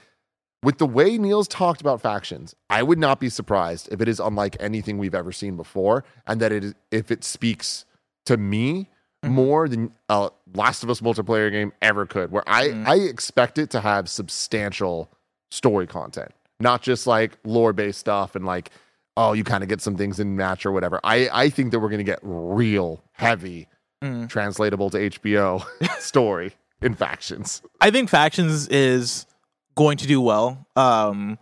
[0.62, 4.20] with the way Neil's talked about factions, I would not be surprised if it is
[4.20, 7.84] unlike anything we've ever seen before, and that it is if it speaks
[8.26, 8.90] to me
[9.22, 9.34] Mm-hmm.
[9.34, 12.32] more than a Last of Us multiplayer game ever could.
[12.32, 12.88] Where I Mm-hmm.
[12.88, 15.10] I expect it to have substantial
[15.50, 18.70] story content, not just like lore based stuff and like
[19.18, 21.00] oh you kind of get some things in match or whatever.
[21.04, 23.68] I I think that we're gonna get real heavy
[24.02, 24.30] Mm.
[24.30, 25.62] translatable to HBO
[26.00, 27.60] story in factions.
[27.82, 29.26] I think Factions is
[29.74, 30.66] going to do well.
[30.74, 31.38] Um,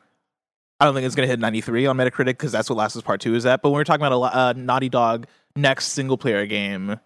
[0.81, 3.03] I don't think it's going to hit 93 on Metacritic because that's what Last of
[3.03, 3.63] Us Part 2 is at.
[3.63, 6.99] But when we're talking about a uh, Naughty Dog next single player game,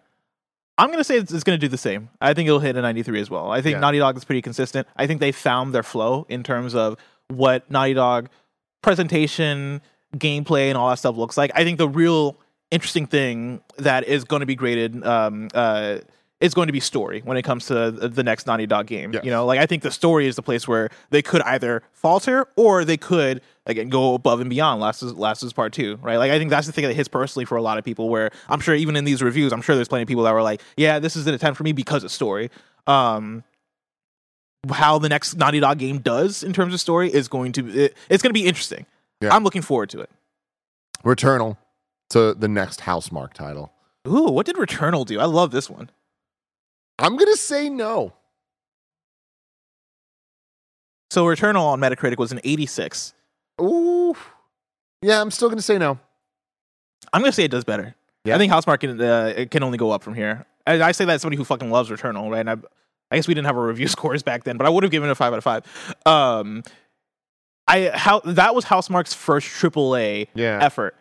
[0.77, 2.09] I'm going to say it's, it's going to do the same.
[2.19, 3.51] I think it'll hit a 93 as well.
[3.51, 3.79] I think Yeah.
[3.79, 4.87] Naughty Dog is pretty consistent.
[4.95, 6.97] I think they found their flow in terms of
[7.27, 8.29] what Naughty Dog
[8.81, 9.81] presentation,
[10.17, 11.51] gameplay, and all that stuff looks like.
[11.55, 12.37] I think the real
[12.71, 15.99] interesting thing that is going to be graded um, uh,
[16.41, 19.13] is going to be story when it comes to the next Naughty Dog game.
[19.13, 19.23] Yes.
[19.23, 22.47] You know, like I think the story is the place where they could either falter
[22.55, 24.81] or they could again go above and beyond.
[24.81, 26.17] Last is Last is Part Two, right?
[26.17, 28.09] Like I think that's the thing that hits personally for a lot of people.
[28.09, 30.41] Where I'm sure even in these reviews, I'm sure there's plenty of people that were
[30.41, 32.49] like, "Yeah, this is an attempt for me because it's story."
[32.87, 33.43] Um,
[34.71, 37.97] how the next Naughty Dog game does in terms of story is going to it,
[38.09, 38.85] it's going to be interesting.
[39.21, 39.33] Yeah.
[39.33, 40.09] I'm looking forward to it.
[41.03, 41.57] Returnal
[42.09, 43.71] to the next Housemarque title.
[44.07, 45.19] Ooh, what did Returnal do?
[45.19, 45.89] I love this one.
[46.99, 48.13] I'm gonna say no.
[51.09, 53.13] So Returnal on Metacritic was an 86.
[53.61, 54.15] Ooh,
[55.01, 55.99] yeah, I'm still gonna say no.
[57.11, 57.95] I'm gonna say it does better.
[58.25, 58.35] Yeah.
[58.35, 60.45] I think Housemarque can uh, it can only go up from here.
[60.65, 62.39] I, I say that as somebody who fucking loves Returnal, right?
[62.39, 62.55] And I,
[63.11, 65.09] I guess we didn't have our review scores back then, but I would have given
[65.09, 65.95] it a five out of five.
[66.05, 66.63] Um,
[67.67, 70.59] I how that was Housemarque's first AAA Yeah.
[70.61, 70.95] effort,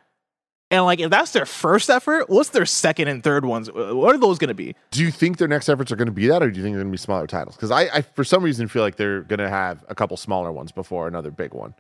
[0.70, 3.70] and like if that's their first effort, what's their second and third ones?
[3.72, 4.74] What are those gonna be?
[4.90, 6.74] Do you think their next efforts are going to be that, or do you think
[6.74, 7.56] they're going to be smaller titles?
[7.56, 10.52] Because I, I, for some reason, feel like they're going to have a couple smaller
[10.52, 11.74] ones before another big one.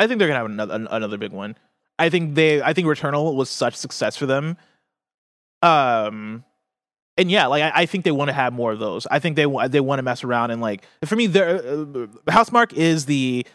[0.00, 1.56] I think they're gonna have another another big one.
[1.98, 4.56] I think they I think Returnal was such success for them.
[5.62, 6.44] Um
[7.16, 9.06] and yeah, like I, I think they want to have more of those.
[9.10, 12.72] I think they they want to mess around and like for me, their uh, Housemarque
[12.72, 13.46] is the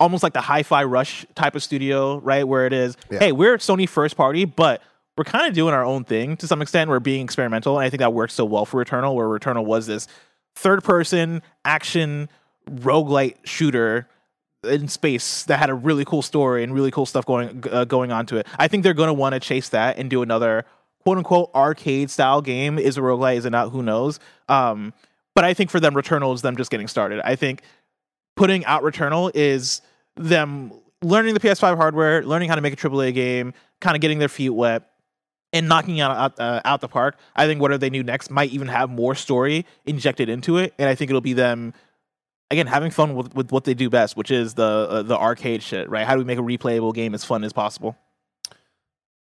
[0.00, 2.42] almost like the hi-fi rush type of studio, right?
[2.48, 3.20] Where it is, Yeah.
[3.20, 4.82] hey, we're Sony first party, but
[5.16, 6.90] we're kind of doing our own thing to some extent.
[6.90, 9.86] We're being experimental, and I think that works so well for Returnal, where Returnal was
[9.86, 10.08] this
[10.56, 12.28] third-person action
[12.68, 14.08] roguelite shooter
[14.64, 18.12] in space that had a really cool story and really cool stuff going uh, going
[18.12, 18.46] on to it.
[18.58, 20.64] I think they're going to want to chase that and do another
[21.00, 22.78] quote unquote arcade style game.
[22.78, 23.36] Is a roguelite?
[23.36, 23.70] Is it not?
[23.70, 24.20] Who knows?
[24.48, 24.92] Um,
[25.34, 27.20] but I think for them, Returnal is them just getting started.
[27.24, 27.62] I think
[28.36, 29.80] putting out Returnal is
[30.16, 34.18] them learning the PS5 hardware, learning how to make a AAA game, kind of getting
[34.18, 34.88] their feet wet.
[35.54, 37.18] And knocking out out, uh, out the park.
[37.36, 40.88] I think whatever they do next might even have more story injected into it, and
[40.88, 41.74] I think it'll be them
[42.52, 45.62] again having fun with, with what they do best, which is the uh, the arcade
[45.62, 46.06] shit, right?
[46.06, 47.96] How do we make a replayable game as fun as possible?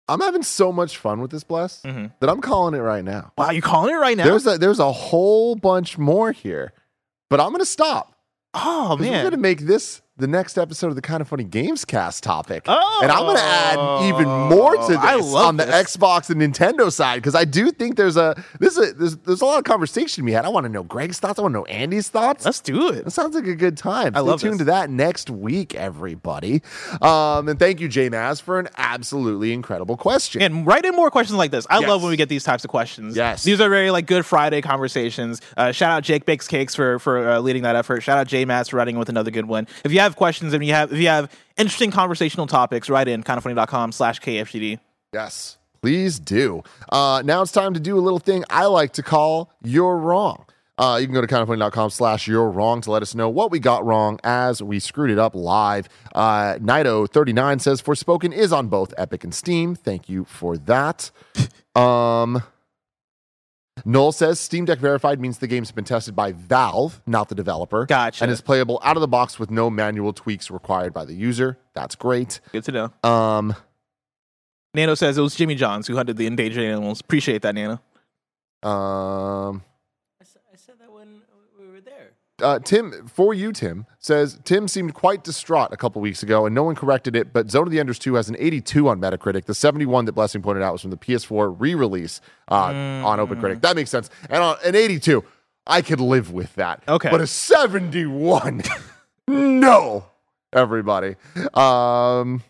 [0.09, 2.13] I'm having so much fun with this bless Mhm.
[2.21, 3.33] that I'm calling it right now.
[3.39, 4.25] Wow, you calling it right now?
[4.25, 6.73] There's a there's a whole bunch more here,
[7.29, 8.13] but I'm gonna stop.
[8.53, 11.45] oh 'Cause We're man, gonna make this the next episode of the kind of funny
[11.45, 12.65] games cast topic.
[12.67, 13.01] Oh.
[13.03, 15.97] and I'm gonna add even more to this I love on the this.
[15.97, 19.41] Xbox and Nintendo side because I do think there's a this is a, there's there's
[19.41, 20.45] a lot of conversation to be had.
[20.45, 21.39] I want to know Greg's thoughts.
[21.39, 22.45] I want to know Andy's thoughts.
[22.45, 23.05] let's do it.
[23.05, 24.15] That sounds like a good time.
[24.15, 24.59] I Stay love tuned this.
[24.61, 26.63] to that next week, everybody.
[27.03, 30.43] Um, and thank you, J Maz, for an absolutely incredible question.
[30.43, 31.67] And write in more questions like this.
[31.71, 31.89] I Yes.
[31.89, 33.17] love when we get these types of questions.
[33.17, 33.43] Yes.
[33.43, 35.41] these are very like good Friday conversations.
[35.57, 38.03] Uh, shout out Jake Bakes Cakes for for uh, leading that effort.
[38.03, 39.67] Shout out J Mass for writing with another good one.
[39.85, 43.23] If you have questions and you have if you have interesting conversational topics, write in
[43.23, 44.79] kindafunny.com slash kfgd.
[45.13, 46.63] Yes, please do.
[46.91, 50.45] Uh, now it's time to do a little thing I like to call You're Wrong.
[50.79, 53.59] Uh, you can go to kindafunny.com slash you're wrong to let us know what we
[53.59, 55.91] got wrong as we screwed it up live.
[56.15, 59.75] Uh, Nido39 says Forspoken is on both Epic and Steam.
[59.75, 61.11] Thank you for that.
[61.77, 62.43] Um,
[63.85, 67.87] Noel says Steam Deck verified means the game's been tested by Valve, not the developer.
[67.87, 68.25] Gotcha.
[68.25, 71.59] And is playable out of the box with no manual tweaks required by the user.
[71.75, 72.41] That's great.
[72.53, 73.09] Good to know.
[73.09, 73.55] Um,
[74.75, 77.01] Nano says it was Jimmy Johns who hunted the endangered animals.
[77.01, 77.81] Appreciate that, Nano.
[78.63, 79.63] um,
[80.21, 81.23] I said, I said that when
[81.59, 82.13] we were there.
[82.43, 86.55] Uh, Tim, for you, Tim, says Tim seemed quite distraught a couple weeks ago and
[86.55, 89.45] no one corrected it, but Zone of the Enders 2 has an 82 on Metacritic.
[89.45, 92.21] The 71 that Blessing pointed out was from the PS4 re release
[92.51, 93.63] uh, on OpenCritic.
[93.63, 94.11] That makes sense.
[94.29, 95.25] And on an 82,
[95.67, 96.83] I could live with that.
[96.89, 97.11] Okay.
[97.11, 98.63] But a 71,
[99.29, 100.05] no,
[100.53, 101.17] everybody.
[101.55, 102.43] Um,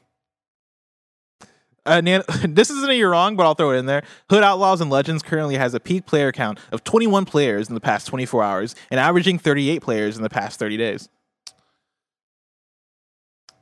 [1.87, 4.03] Uh, Nan- this isn't a you're wrong, but I'll throw it in there.
[4.29, 7.81] Hood Outlaws and Legends currently has a peak player count of 21 players in the
[7.81, 11.09] past 24 hours and averaging 38 players in the past 30 days.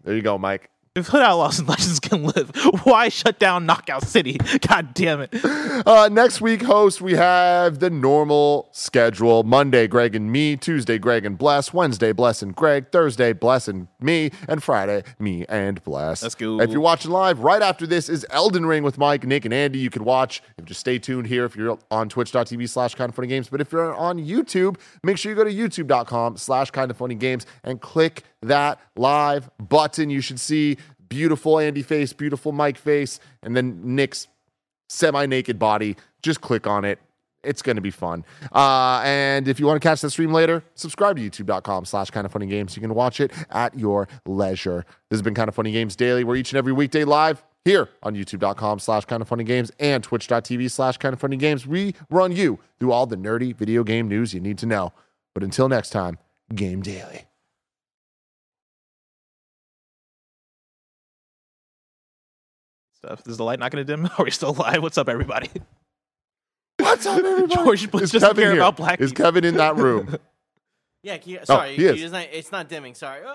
[0.04, 0.70] there you go, Mike.
[0.98, 2.50] If Hood Outlaws and Legends can live,
[2.82, 4.36] why shut down Knockout City?
[4.68, 5.30] God damn it.
[5.86, 9.44] Uh, next week, host, we have the normal schedule.
[9.44, 10.56] Monday, Greg and me.
[10.56, 11.72] Tuesday, Greg and Bless.
[11.72, 12.90] Wednesday, Bless and Greg.
[12.90, 14.32] Thursday, Bless and me.
[14.48, 16.22] And Friday, me and Bless.
[16.24, 16.60] Let's go.
[16.60, 19.78] If you're watching live, right after this is Elden Ring with Mike, Nick, and Andy.
[19.78, 20.42] You can watch.
[20.64, 23.48] Just stay tuned here if you're on twitch.tv slash kind of funny games.
[23.48, 27.14] But if you're on YouTube, make sure you go to youtube.com slash kind of funny
[27.14, 30.10] games and click that live button.
[30.10, 30.76] You should see
[31.08, 34.28] beautiful Andy face, beautiful Mike face, and then Nick's
[34.88, 35.96] semi naked body.
[36.22, 36.98] Just click on it.
[37.44, 38.24] It's going to be fun.
[38.52, 42.26] Uh, and if you want to catch the stream later, subscribe to youtube.com slash kind
[42.26, 42.76] of funny games.
[42.76, 44.84] You can watch it at your leisure.
[45.08, 46.24] This has been kind of funny games daily.
[46.24, 50.02] We're each and every weekday live here on youtube.com slash kind of funny games and
[50.02, 51.66] twitch.tv slash kind of funny games.
[51.66, 54.92] We run you through all the nerdy video game news you need to know.
[55.32, 56.18] But until next time,
[56.54, 57.27] game daily.
[63.04, 63.22] Stuff.
[63.26, 64.06] Is the light not going to dim?
[64.18, 64.82] Are we still live?
[64.82, 65.48] What's up, everybody?
[66.80, 67.54] What's up, everybody?
[67.54, 68.60] George Bush Is doesn't Kevin care here?
[68.60, 69.24] about black Is people.
[69.26, 70.16] Kevin in that room?
[71.04, 72.02] Yeah, can you, sorry, he you- is.
[72.02, 72.26] it's not.
[72.32, 72.94] It's not dimming.
[72.94, 73.24] Sorry.
[73.24, 73.34] Uh,